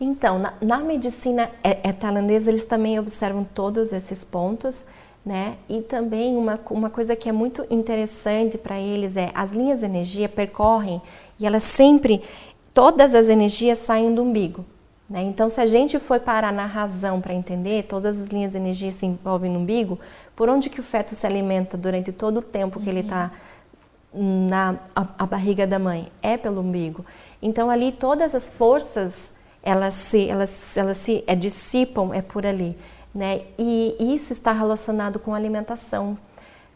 Então, 0.00 0.38
na, 0.38 0.54
na 0.60 0.78
medicina 0.78 1.50
é, 1.62 1.88
é 1.88 1.92
tailandesa, 1.92 2.50
eles 2.50 2.64
também 2.64 2.98
observam 2.98 3.44
todos 3.44 3.92
esses 3.92 4.24
pontos, 4.24 4.84
né? 5.24 5.56
E 5.68 5.80
também 5.80 6.36
uma, 6.36 6.58
uma 6.70 6.90
coisa 6.90 7.14
que 7.14 7.28
é 7.28 7.32
muito 7.32 7.64
interessante 7.70 8.58
para 8.58 8.80
eles 8.80 9.16
é 9.16 9.30
as 9.34 9.52
linhas 9.52 9.80
de 9.80 9.86
energia 9.86 10.28
percorrem 10.28 11.00
e 11.38 11.46
elas 11.46 11.62
sempre, 11.62 12.22
todas 12.74 13.14
as 13.14 13.28
energias 13.28 13.78
saem 13.78 14.14
do 14.14 14.22
umbigo. 14.22 14.64
Né? 15.12 15.20
Então, 15.22 15.48
se 15.48 15.60
a 15.60 15.66
gente 15.66 15.98
for 15.98 16.18
parar 16.20 16.52
na 16.52 16.64
razão 16.64 17.20
para 17.20 17.34
entender, 17.34 17.84
todas 17.84 18.18
as 18.18 18.28
linhas 18.28 18.52
de 18.52 18.58
energia 18.58 18.90
se 18.90 19.04
envolvem 19.04 19.50
no 19.50 19.58
umbigo, 19.58 20.00
por 20.34 20.48
onde 20.48 20.70
que 20.70 20.80
o 20.80 20.82
feto 20.82 21.14
se 21.14 21.26
alimenta 21.26 21.76
durante 21.76 22.10
todo 22.10 22.38
o 22.38 22.42
tempo 22.42 22.80
que 22.80 22.86
uhum. 22.86 22.92
ele 22.92 23.00
está 23.00 23.30
na 24.14 24.76
a, 24.96 25.06
a, 25.18 25.26
barriga 25.26 25.66
da 25.66 25.78
mãe? 25.78 26.10
É 26.22 26.38
pelo 26.38 26.62
umbigo. 26.62 27.04
Então, 27.42 27.68
ali 27.68 27.92
todas 27.92 28.34
as 28.34 28.48
forças, 28.48 29.34
elas 29.62 29.94
se, 29.94 30.28
elas, 30.28 30.76
elas 30.76 30.98
se 30.98 31.22
é, 31.26 31.34
dissipam, 31.34 32.12
é 32.12 32.20
por 32.20 32.44
ali. 32.44 32.76
Né? 33.14 33.42
E 33.58 33.96
isso 34.00 34.32
está 34.32 34.52
relacionado 34.52 35.18
com 35.18 35.34
a 35.34 35.36
alimentação, 35.36 36.16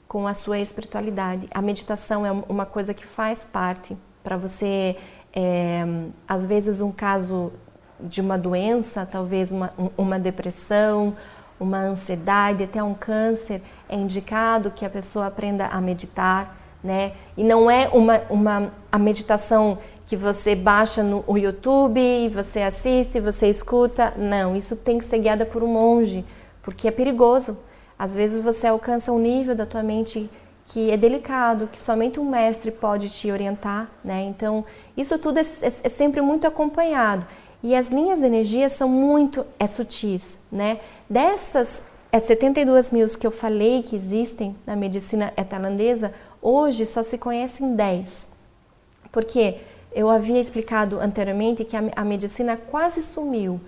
com 0.07 0.27
a 0.27 0.35
sua 0.35 0.59
espiritualidade. 0.59 1.49
A 1.53 1.63
meditação 1.63 2.25
é 2.25 2.31
uma 2.31 2.67
coisa 2.67 2.95
que 2.95 3.07
faz 3.07 3.45
parte 3.45 3.97
para 4.23 4.37
você, 4.37 4.97
é, 5.35 5.85
às 6.29 6.47
vezes, 6.47 6.81
um 6.81 6.93
caso 6.93 7.53
de 7.99 8.21
uma 8.21 8.37
doença, 8.37 9.07
talvez 9.07 9.51
uma, 9.51 9.73
uma 9.97 10.19
depressão, 10.19 11.17
uma 11.59 11.79
ansiedade, 11.79 12.65
até 12.65 12.83
um 12.83 12.95
câncer, 12.95 13.63
é 13.89 13.97
indicado 13.97 14.71
que 14.71 14.85
a 14.85 14.91
pessoa 14.91 15.27
aprenda 15.27 15.67
a 15.67 15.81
meditar, 15.81 16.57
né? 16.85 17.13
E 17.37 17.43
não 17.43 17.71
é 17.71 17.89
uma, 17.89 18.21
uma 18.29 18.73
a 18.93 18.99
meditação 18.99 19.79
que 20.07 20.17
você 20.17 20.55
baixa 20.55 21.03
no 21.03 21.25
YouTube, 21.37 22.29
você 22.29 22.63
assiste, 22.63 23.21
você 23.21 23.49
escuta. 23.49 24.15
Não, 24.17 24.57
isso 24.57 24.77
tem 24.77 24.99
que 24.99 25.05
ser 25.05 25.19
guiada 25.19 25.45
por 25.45 25.65
um 25.65 25.67
monge, 25.67 26.25
porque 26.63 26.87
é 26.87 26.91
perigoso. 26.93 27.59
Às 27.99 28.15
vezes 28.15 28.41
você 28.41 28.69
alcança 28.69 29.11
um 29.11 29.19
nível 29.19 29.55
da 29.55 29.67
tua 29.67 29.83
mente 29.83 30.31
que 30.69 30.91
é 30.91 30.97
delicado, 30.97 31.69
que 31.69 31.79
somente 31.79 32.21
um 32.21 32.29
mestre 32.29 32.71
pode 32.71 33.09
te 33.09 33.31
orientar, 33.31 33.89
né? 34.05 34.23
Então, 34.25 34.65
isso 34.97 35.19
tudo 35.19 35.39
é, 35.39 35.43
é, 35.43 35.67
é 35.67 35.89
sempre 35.89 36.21
muito 36.21 36.47
acompanhado. 36.47 37.27
E 37.63 37.75
as 37.75 37.89
linhas 37.89 38.21
de 38.21 38.27
energia 38.27 38.69
são 38.69 38.89
muito 38.89 39.45
é, 39.59 39.67
sutis, 39.67 40.39
né? 40.51 40.79
Dessas 41.09 41.83
é, 42.13 42.21
72 42.21 42.91
mil 42.91 43.07
que 43.09 43.27
eu 43.27 43.31
falei 43.31 43.83
que 43.83 43.97
existem 43.97 44.57
na 44.67 44.77
medicina 44.77 45.33
tailandesa, 45.49 46.13
hoje 46.41 46.85
só 46.87 47.03
se 47.03 47.19
conhecem 47.19 47.75
10. 47.75 48.29
Porque 49.11 49.57
eu 49.97 50.11
havia 50.11 50.39
explicado 50.39 51.01
anteriormente 51.01 51.65
que 51.65 51.75
a, 51.75 51.83
a 51.97 52.05
medicina 52.05 52.55
quase 52.55 53.01
sumiu, 53.01 53.59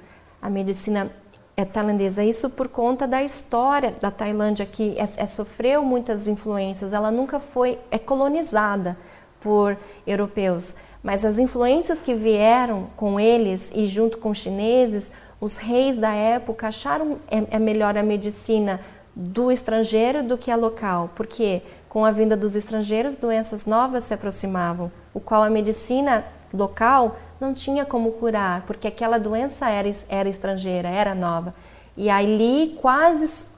a 0.43 0.51
medicina 0.51 1.11
é 1.57 1.65
tailandesa. 1.65 2.23
Isso 2.23 2.51
por 2.51 2.69
conta 2.69 3.07
da 3.07 3.23
história 3.23 3.95
da 3.99 4.11
Tailândia, 4.11 4.67
que 4.67 4.95
é, 4.99 5.03
é, 5.03 5.27
sofreu 5.27 5.83
muitas 5.83 6.29
influências, 6.29 6.93
ela 6.93 7.11
nunca 7.11 7.41
foi 7.41 7.79
é 7.91 7.99
colonizada 7.99 8.95
por 9.41 9.75
europeus. 10.07 10.77
Mas 11.03 11.25
as 11.25 11.39
influências 11.39 12.03
que 12.03 12.15
vieram 12.15 12.89
com 12.95 13.19
eles 13.19 13.73
e 13.75 13.87
junto 13.87 14.19
com 14.19 14.29
os 14.29 14.39
chineses, 14.39 15.11
os 15.41 15.57
reis 15.57 15.99
da 15.99 16.13
época 16.13 16.69
acharam 16.69 17.19
é, 17.31 17.57
é 17.57 17.59
melhor 17.59 17.97
a 17.97 18.03
medicina 18.03 18.81
do 19.17 19.51
estrangeiro 19.51 20.23
do 20.23 20.37
que 20.37 20.51
a 20.51 20.57
local, 20.57 21.11
porque 21.17 21.63
com 21.89 22.05
a 22.05 22.11
vinda 22.11 22.37
dos 22.37 22.55
estrangeiros, 22.55 23.17
doenças 23.17 23.65
novas 23.65 24.05
se 24.05 24.15
aproximavam, 24.15 24.93
o 25.15 25.21
qual 25.21 25.43
a 25.43 25.51
medicina 25.51 26.25
local 26.53 27.17
não 27.41 27.55
tinha 27.55 27.85
como 27.85 28.13
curar, 28.13 28.63
porque 28.67 28.89
aquela 28.89 29.19
doença 29.19 29.69
era, 29.69 29.91
era 30.09 30.29
estrangeira, 30.29 30.89
era 30.89 31.15
nova. 31.15 31.55
E 31.97 32.11
ali 32.11 32.77
quase, 32.81 33.49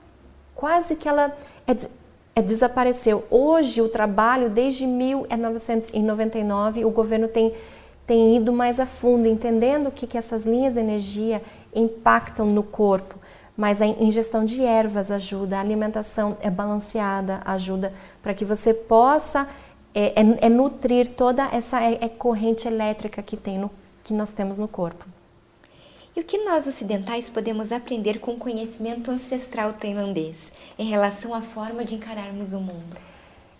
quase 0.54 0.96
que 0.96 1.08
ela 1.08 1.36
é, 1.66 1.76
é, 2.34 2.42
desapareceu. 2.42 3.24
Hoje, 3.30 3.82
o 3.82 3.88
trabalho, 3.88 4.48
desde 4.48 4.86
1999, 4.86 6.84
o 6.84 6.90
governo 6.90 7.28
tem, 7.28 7.54
tem 8.06 8.36
ido 8.36 8.52
mais 8.52 8.78
a 8.80 8.86
fundo, 8.86 9.26
entendendo 9.26 9.88
o 9.88 9.92
que, 9.92 10.06
que 10.06 10.16
essas 10.16 10.44
linhas 10.46 10.74
de 10.74 10.80
energia 10.80 11.42
impactam 11.74 12.46
no 12.46 12.62
corpo. 12.62 13.19
Mas 13.60 13.82
a 13.82 13.86
ingestão 13.86 14.42
de 14.42 14.64
ervas 14.64 15.10
ajuda, 15.10 15.58
a 15.58 15.60
alimentação 15.60 16.34
é 16.40 16.48
balanceada, 16.48 17.42
ajuda 17.44 17.92
para 18.22 18.32
que 18.32 18.42
você 18.42 18.72
possa 18.72 19.46
é, 19.94 20.18
é, 20.18 20.46
é, 20.46 20.48
nutrir 20.48 21.08
toda 21.08 21.44
essa 21.52 21.78
é, 21.82 21.98
é 22.00 22.08
corrente 22.08 22.66
elétrica 22.66 23.22
que, 23.22 23.36
tem 23.36 23.58
no, 23.58 23.70
que 24.02 24.14
nós 24.14 24.32
temos 24.32 24.56
no 24.56 24.66
corpo. 24.66 25.04
E 26.16 26.20
o 26.20 26.24
que 26.24 26.38
nós 26.38 26.66
ocidentais 26.66 27.28
podemos 27.28 27.70
aprender 27.70 28.18
com 28.18 28.32
o 28.32 28.38
conhecimento 28.38 29.10
ancestral 29.10 29.74
tailandês 29.74 30.50
em 30.78 30.86
relação 30.86 31.34
à 31.34 31.42
forma 31.42 31.84
de 31.84 31.96
encararmos 31.96 32.54
o 32.54 32.60
mundo? 32.60 32.96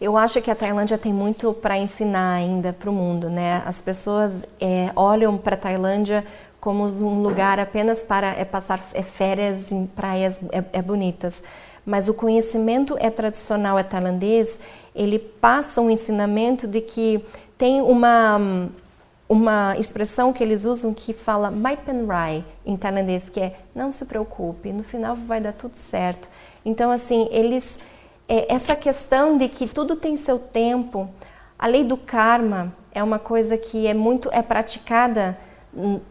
Eu 0.00 0.16
acho 0.16 0.40
que 0.40 0.50
a 0.50 0.54
Tailândia 0.54 0.96
tem 0.96 1.12
muito 1.12 1.52
para 1.52 1.76
ensinar 1.76 2.36
ainda 2.36 2.72
para 2.72 2.88
o 2.88 2.92
mundo, 2.92 3.28
né? 3.28 3.62
As 3.66 3.82
pessoas 3.82 4.46
é, 4.58 4.90
olham 4.96 5.36
para 5.36 5.56
a 5.56 5.58
Tailândia 5.58 6.24
como 6.60 6.84
um 6.84 7.22
lugar 7.22 7.58
apenas 7.58 8.02
para 8.02 8.28
é, 8.28 8.44
passar 8.44 8.80
é, 8.92 9.02
férias 9.02 9.72
em 9.72 9.86
praias 9.86 10.40
é, 10.52 10.62
é, 10.74 10.82
bonitas, 10.82 11.42
mas 11.86 12.06
o 12.08 12.14
conhecimento 12.14 12.96
é 13.00 13.08
tradicional 13.08 13.78
é 13.78 13.82
tailandês. 13.82 14.60
Ele 14.94 15.18
passa 15.18 15.80
um 15.80 15.90
ensinamento 15.90 16.68
de 16.68 16.80
que 16.80 17.24
tem 17.56 17.80
uma 17.80 18.68
uma 19.28 19.76
expressão 19.78 20.32
que 20.32 20.42
eles 20.42 20.64
usam 20.64 20.92
que 20.92 21.12
fala 21.12 21.52
Maipenrai 21.52 22.44
em 22.66 22.76
tailandês, 22.76 23.28
que 23.28 23.38
é 23.40 23.56
não 23.72 23.92
se 23.92 24.04
preocupe, 24.04 24.72
no 24.72 24.82
final 24.82 25.14
vai 25.14 25.40
dar 25.40 25.52
tudo 25.52 25.76
certo. 25.76 26.28
Então, 26.64 26.90
assim, 26.90 27.28
eles. 27.30 27.78
É, 28.28 28.52
essa 28.52 28.74
questão 28.74 29.38
de 29.38 29.48
que 29.48 29.68
tudo 29.68 29.94
tem 29.94 30.16
seu 30.16 30.38
tempo, 30.38 31.08
a 31.58 31.66
lei 31.66 31.84
do 31.84 31.96
karma 31.96 32.74
é 32.92 33.02
uma 33.02 33.18
coisa 33.18 33.56
que 33.56 33.86
é 33.86 33.94
muito 33.94 34.28
é 34.32 34.42
praticada 34.42 35.38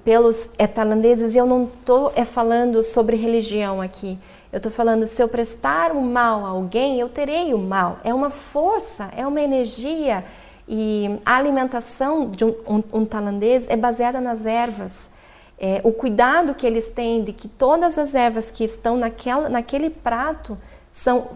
pelos 0.04 0.50
é, 0.58 0.66
tailandeses 0.66 1.36
e 1.36 1.38
eu 1.38 1.46
não 1.46 1.66
estou 1.66 2.14
é, 2.16 2.24
falando 2.24 2.82
sobre 2.82 3.16
religião 3.16 3.82
aqui. 3.82 4.18
Eu 4.52 4.58
estou 4.58 4.72
falando 4.72 5.06
se 5.06 5.22
eu 5.22 5.28
prestar 5.28 5.92
o 5.92 6.02
mal 6.02 6.46
a 6.46 6.50
alguém, 6.50 7.00
eu 7.00 7.10
terei 7.10 7.54
o 7.54 7.58
mal. 7.58 8.00
É 8.04 8.14
uma 8.14 8.30
força, 8.30 9.12
é 9.16 9.28
uma 9.28 9.42
energia 9.42 10.24
e 10.68 11.20
a 11.26 11.36
alimentação 11.36 12.30
de 12.30 12.46
um, 12.46 12.56
um, 12.68 12.84
um 13.00 13.06
tailandês 13.06 13.68
é 13.68 13.76
baseada 13.76 14.22
nas 14.22 14.46
ervas. 14.46 15.10
É, 15.58 15.82
o 15.84 15.92
cuidado 15.92 16.54
que 16.54 16.66
eles 16.66 16.90
têm 16.90 17.24
de 17.24 17.34
que 17.34 17.48
todas 17.48 17.98
as 17.98 18.16
ervas 18.16 18.50
que 18.50 18.64
estão 18.64 18.96
naquela, 18.96 19.50
naquele 19.50 19.90
prato 19.90 20.58
são 20.92 21.30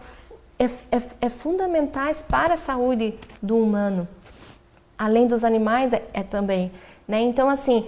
é, 0.58 0.66
é, 0.66 1.02
é 1.22 1.30
fundamentais 1.30 2.22
para 2.22 2.54
a 2.54 2.58
saúde 2.58 3.16
do 3.42 3.58
humano. 3.58 4.08
Além 4.98 5.28
dos 5.28 5.44
animais, 5.44 5.92
é, 5.92 6.04
é 6.14 6.24
também. 6.24 6.72
Né? 7.08 7.22
Então, 7.22 7.50
assim, 7.50 7.88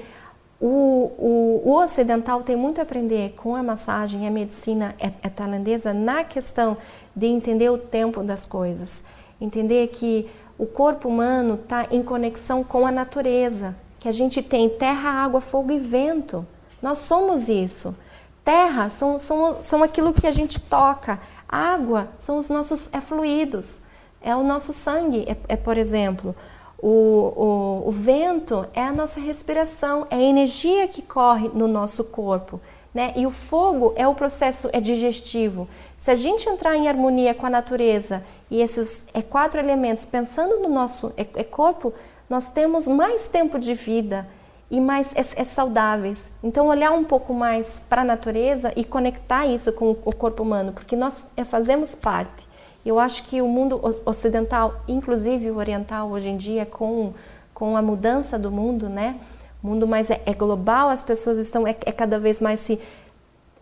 o, 0.60 1.12
o, 1.18 1.62
o, 1.66 1.84
ocidental 1.84 2.42
tem 2.42 2.56
muito 2.56 2.80
a 2.80 2.84
aprender 2.84 3.34
com 3.36 3.56
a 3.56 3.64
massagem 3.64 4.26
a 4.26 4.32
medicina 4.32 4.96
é, 5.00 5.08
é 5.22 5.30
tailandesa 5.30 5.94
na 5.94 6.24
questão 6.24 6.78
de 7.16 7.28
entender 7.28 7.70
o 7.70 7.78
tempo 7.78 8.24
das 8.24 8.46
coisas. 8.46 9.04
Entender 9.40 9.88
que 9.88 10.30
o 10.58 10.66
corpo 10.66 11.10
humano 11.10 11.56
está 11.56 11.88
em 11.92 12.02
conexão 12.02 12.64
com 12.64 12.88
a 12.88 12.92
natureza, 12.92 13.76
que 14.00 14.08
a 14.08 14.12
gente 14.12 14.42
tem 14.42 14.70
terra, 14.70 15.10
água, 15.10 15.42
fogo 15.42 15.72
e 15.72 15.80
vento. 15.80 16.46
Nós 16.82 17.00
somos 17.00 17.50
isso. 17.50 17.96
Terra 18.44 18.90
são, 18.90 19.20
são, 19.20 19.58
são 19.62 19.84
aquilo 19.84 20.14
que 20.14 20.28
a 20.28 20.32
gente 20.32 20.60
toca. 20.60 21.20
Água 21.50 22.10
são 22.18 22.38
os 22.38 22.48
nossos 22.48 22.90
é, 22.94 23.02
fluidos, 23.02 23.82
é 24.22 24.36
o 24.36 24.44
nosso 24.44 24.72
sangue, 24.72 25.26
é, 25.28 25.36
é 25.50 25.56
por 25.58 25.78
exemplo. 25.78 26.34
O, 26.78 26.90
o, 26.90 27.90
o 27.90 27.92
vento 27.92 28.68
é 28.74 28.82
a 28.82 28.92
nossa 28.92 29.20
respiração, 29.20 30.06
é 30.10 30.16
a 30.16 30.22
energia 30.22 30.88
que 30.88 31.02
corre 31.02 31.50
no 31.54 31.68
nosso 31.68 32.04
corpo. 32.04 32.60
Né? 32.94 33.14
E 33.16 33.26
o 33.26 33.32
fogo 33.32 33.94
é 33.96 34.08
o 34.08 34.16
processo 34.16 34.70
é 34.72 34.80
digestivo. 34.80 35.68
Se 35.98 36.12
a 36.12 36.16
gente 36.16 36.48
entrar 36.48 36.76
em 36.78 36.88
harmonia 36.88 37.34
com 37.34 37.46
a 37.46 37.50
natureza 37.50 38.24
e 38.50 38.62
esses 38.62 39.06
é, 39.14 39.22
quatro 39.22 39.60
elementos, 39.60 40.06
pensando 40.06 40.60
no 40.60 40.70
nosso 40.70 41.12
é, 41.18 41.26
é 41.36 41.44
corpo, 41.44 41.94
nós 42.30 42.50
temos 42.50 42.88
mais 42.88 43.28
tempo 43.28 43.60
de 43.60 43.74
vida 43.74 44.28
e 44.70 44.80
mais 44.80 45.14
é, 45.16 45.42
é 45.42 45.44
saudáveis. 45.44 46.32
Então, 46.44 46.68
olhar 46.68 46.92
um 46.92 47.04
pouco 47.04 47.34
mais 47.34 47.82
para 47.90 48.02
a 48.02 48.06
natureza 48.06 48.74
e 48.76 48.84
conectar 48.84 49.46
isso 49.46 49.72
com 49.74 49.92
o 49.92 50.16
corpo 50.16 50.44
humano, 50.44 50.74
porque 50.74 50.96
nós 50.96 51.30
é, 51.36 51.44
fazemos 51.44 51.94
parte. 51.96 52.48
Eu 52.86 53.00
acho 53.00 53.24
que 53.24 53.42
o 53.42 53.48
mundo 53.48 53.82
ocidental, 54.06 54.82
inclusive 54.88 55.50
o 55.50 55.58
oriental, 55.58 56.12
hoje 56.12 56.30
em 56.30 56.38
dia, 56.38 56.68
com, 56.68 57.14
com 57.52 57.76
a 57.76 57.82
mudança 57.82 58.38
do 58.38 58.52
mundo, 58.52 58.88
né? 58.88 59.20
O 59.64 59.68
mundo 59.68 59.88
mais 59.88 60.12
é, 60.12 60.22
é 60.24 60.34
global, 60.34 60.90
as 60.90 61.04
pessoas 61.04 61.40
estão 61.40 61.66
é, 61.66 61.76
é 61.84 61.92
cada 61.92 62.20
vez 62.20 62.40
mais 62.40 62.60
se 62.60 62.80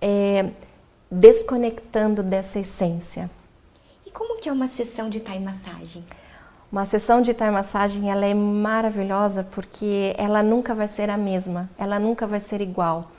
é, 0.02 0.50
desconectando 1.10 2.22
dessa 2.22 2.60
essência. 2.60 3.32
E 4.06 4.12
como 4.12 4.38
que 4.42 4.50
é 4.50 4.52
uma 4.52 4.68
sessão 4.68 5.08
de 5.08 5.22
Thai 5.22 5.40
massagem? 5.40 6.04
Uma 6.70 6.86
sessão 6.86 7.22
de 7.22 7.34
Thai 7.34 7.50
massagem 7.50 8.12
ela 8.12 8.26
é 8.26 8.34
maravilhosa 8.34 9.48
porque 9.52 10.14
ela 10.18 10.44
nunca 10.44 10.76
vai 10.76 10.90
ser 10.90 11.10
a 11.10 11.16
mesma, 11.16 11.70
ela 11.78 11.98
nunca 11.98 12.28
vai 12.28 12.42
ser 12.42 12.60
igual. 12.60 13.10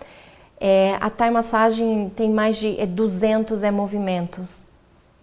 É, 0.60 0.98
a 1.00 1.08
Thai 1.08 1.30
massagem 1.30 2.12
tem 2.14 2.30
mais 2.30 2.58
de 2.58 2.84
200 2.84 3.62
é, 3.62 3.70
movimentos 3.70 4.64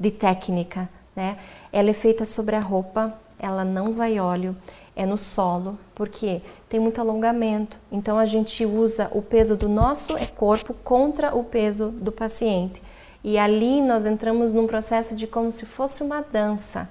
de 0.01 0.09
técnica, 0.09 0.89
né? 1.15 1.37
Ela 1.71 1.91
é 1.91 1.93
feita 1.93 2.25
sobre 2.25 2.55
a 2.55 2.59
roupa, 2.59 3.13
ela 3.39 3.63
não 3.63 3.93
vai 3.93 4.19
óleo, 4.19 4.55
é 4.95 5.05
no 5.05 5.17
solo, 5.17 5.77
porque 5.93 6.41
tem 6.67 6.79
muito 6.79 6.99
alongamento. 6.99 7.79
Então 7.91 8.17
a 8.17 8.25
gente 8.25 8.65
usa 8.65 9.09
o 9.13 9.21
peso 9.21 9.55
do 9.55 9.69
nosso 9.69 10.15
corpo 10.35 10.73
contra 10.83 11.35
o 11.35 11.43
peso 11.43 11.89
do 11.89 12.11
paciente. 12.11 12.81
E 13.23 13.37
ali 13.37 13.81
nós 13.81 14.05
entramos 14.05 14.53
num 14.53 14.65
processo 14.65 15.15
de 15.15 15.27
como 15.27 15.51
se 15.51 15.65
fosse 15.65 16.01
uma 16.01 16.21
dança. 16.21 16.89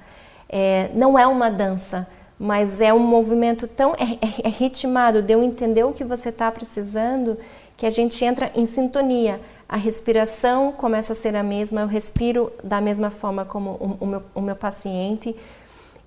É, 0.49 0.91
não 0.95 1.19
é 1.19 1.27
uma 1.27 1.51
dança, 1.51 2.07
mas 2.39 2.81
é 2.81 2.95
um 2.95 3.01
movimento 3.01 3.67
tão 3.67 3.93
é, 3.95 4.15
é, 4.25 4.47
é 4.47 4.49
ritmado 4.49 5.21
de 5.21 5.33
eu 5.33 5.43
entender 5.43 5.85
o 5.85 5.93
que 5.93 6.05
você 6.05 6.29
está 6.29 6.51
precisando 6.51 7.37
que 7.77 7.87
a 7.87 7.91
gente 7.91 8.25
entra 8.25 8.53
em 8.55 8.67
sintonia. 8.67 9.41
A 9.71 9.77
respiração 9.77 10.73
começa 10.73 11.13
a 11.13 11.15
ser 11.15 11.37
a 11.37 11.45
mesma, 11.45 11.83
eu 11.83 11.87
respiro 11.87 12.53
da 12.61 12.81
mesma 12.81 13.09
forma 13.09 13.45
como 13.45 13.71
o, 13.71 13.99
o, 14.01 14.07
meu, 14.07 14.23
o 14.35 14.41
meu 14.41 14.57
paciente 14.57 15.37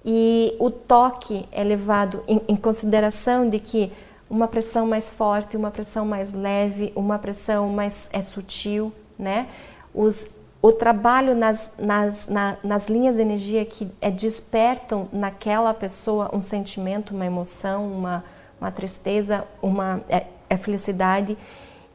e 0.04 0.54
o 0.60 0.70
toque 0.70 1.48
é 1.50 1.64
levado 1.64 2.22
em, 2.28 2.42
em 2.46 2.58
consideração 2.58 3.48
de 3.48 3.60
que 3.60 3.90
uma 4.30 4.50
pressão 4.50 4.86
mais 4.86 5.10
forte, 5.10 5.56
uma 5.56 5.72
pressão 5.72 6.06
mais 6.06 6.34
leve, 6.34 6.92
uma 6.94 7.18
pressão 7.18 7.70
mais 7.70 8.10
é 8.12 8.22
sutil, 8.22 8.92
né? 9.18 9.48
Os, 9.96 10.28
o 10.62 10.74
trabalho 10.74 11.34
nas, 11.34 11.72
nas, 11.78 12.28
na, 12.28 12.58
nas 12.62 12.88
linhas 12.88 13.16
de 13.16 13.22
energia 13.22 13.64
que 13.64 13.90
é, 14.02 14.12
despertam 14.12 15.08
naquela 15.14 15.74
pessoa 15.74 16.30
um 16.34 16.42
sentimento, 16.42 17.16
uma 17.16 17.26
emoção, 17.26 17.88
uma, 17.90 18.26
uma 18.60 18.72
tristeza, 18.72 19.48
uma 19.62 20.02
é, 20.10 20.26
é 20.50 20.58
felicidade. 20.58 21.38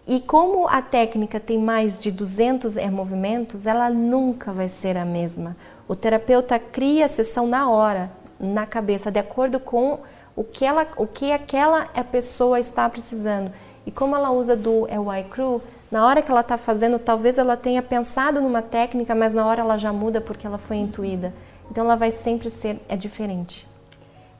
E 0.09 0.21
como 0.21 0.67
a 0.67 0.81
técnica 0.81 1.39
tem 1.39 1.59
mais 1.59 2.03
de 2.03 2.11
200 2.11 2.79
é, 2.79 2.91
movimentos, 2.91 3.67
ela 3.67 3.91
nunca 3.91 4.51
vai 4.55 4.67
ser 4.67 4.97
a 4.97 5.05
mesma. 5.05 5.55
O 5.87 5.95
terapeuta 5.95 6.59
cria 6.59 7.05
a 7.05 7.09
sessão 7.09 7.47
na 7.47 7.69
hora, 7.69 8.11
na 8.41 8.65
cabeça, 8.65 9.11
de 9.11 9.19
acordo 9.19 9.61
com 9.61 9.99
o 10.35 10.43
que, 10.43 10.65
ela, 10.65 10.89
o 10.97 11.07
que 11.07 11.31
aquela 11.31 11.85
pessoa 12.11 12.59
está 12.59 12.89
precisando. 12.89 13.53
E 13.85 13.91
como 13.91 14.17
ela 14.17 14.31
usa 14.31 14.57
do 14.57 14.89
EY 14.89 15.25
Crew, 15.29 15.61
na 15.91 16.07
hora 16.07 16.23
que 16.23 16.31
ela 16.31 16.41
está 16.41 16.57
fazendo, 16.57 16.99
talvez 16.99 17.37
ela 17.37 17.55
tenha 17.55 17.83
pensado 17.83 18.41
numa 18.41 18.63
técnica, 18.63 19.15
mas 19.15 19.35
na 19.35 19.45
hora 19.47 19.61
ela 19.61 19.77
já 19.77 19.93
muda 19.93 20.23
porque 20.23 20.47
ela 20.47 20.57
foi 20.57 20.79
intuída. 20.79 21.35
Então 21.71 21.85
ela 21.85 21.97
vai 21.97 22.11
sempre 22.11 22.51
ser 22.51 22.81
é 22.89 22.97
diferente. 22.97 23.69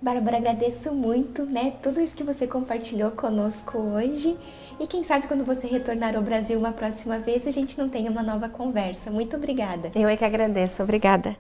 Bárbara, 0.01 0.37
agradeço 0.37 0.95
muito, 0.95 1.43
né, 1.45 1.73
tudo 1.83 2.01
isso 2.01 2.17
que 2.17 2.23
você 2.23 2.47
compartilhou 2.47 3.11
conosco 3.11 3.77
hoje. 3.77 4.39
E 4.81 4.87
quem 4.87 5.03
sabe 5.03 5.27
quando 5.27 5.45
você 5.45 5.67
retornar 5.67 6.15
ao 6.15 6.23
Brasil 6.23 6.59
uma 6.59 6.73
próxima 6.73 7.19
vez, 7.19 7.47
a 7.47 7.51
gente 7.51 7.77
não 7.77 7.89
tenha 7.89 8.11
uma 8.11 8.23
nova 8.23 8.49
conversa. 8.49 9.11
Muito 9.11 9.37
obrigada. 9.37 9.91
Eu 9.95 10.09
é 10.09 10.17
que 10.17 10.25
agradeço. 10.25 10.83
Obrigada. 10.83 11.37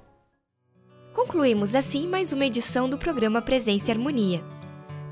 Concluímos 1.14 1.74
assim 1.74 2.08
mais 2.08 2.32
uma 2.32 2.46
edição 2.46 2.88
do 2.88 2.98
programa 2.98 3.40
Presença 3.40 3.90
e 3.90 3.92
Harmonia. 3.92 4.42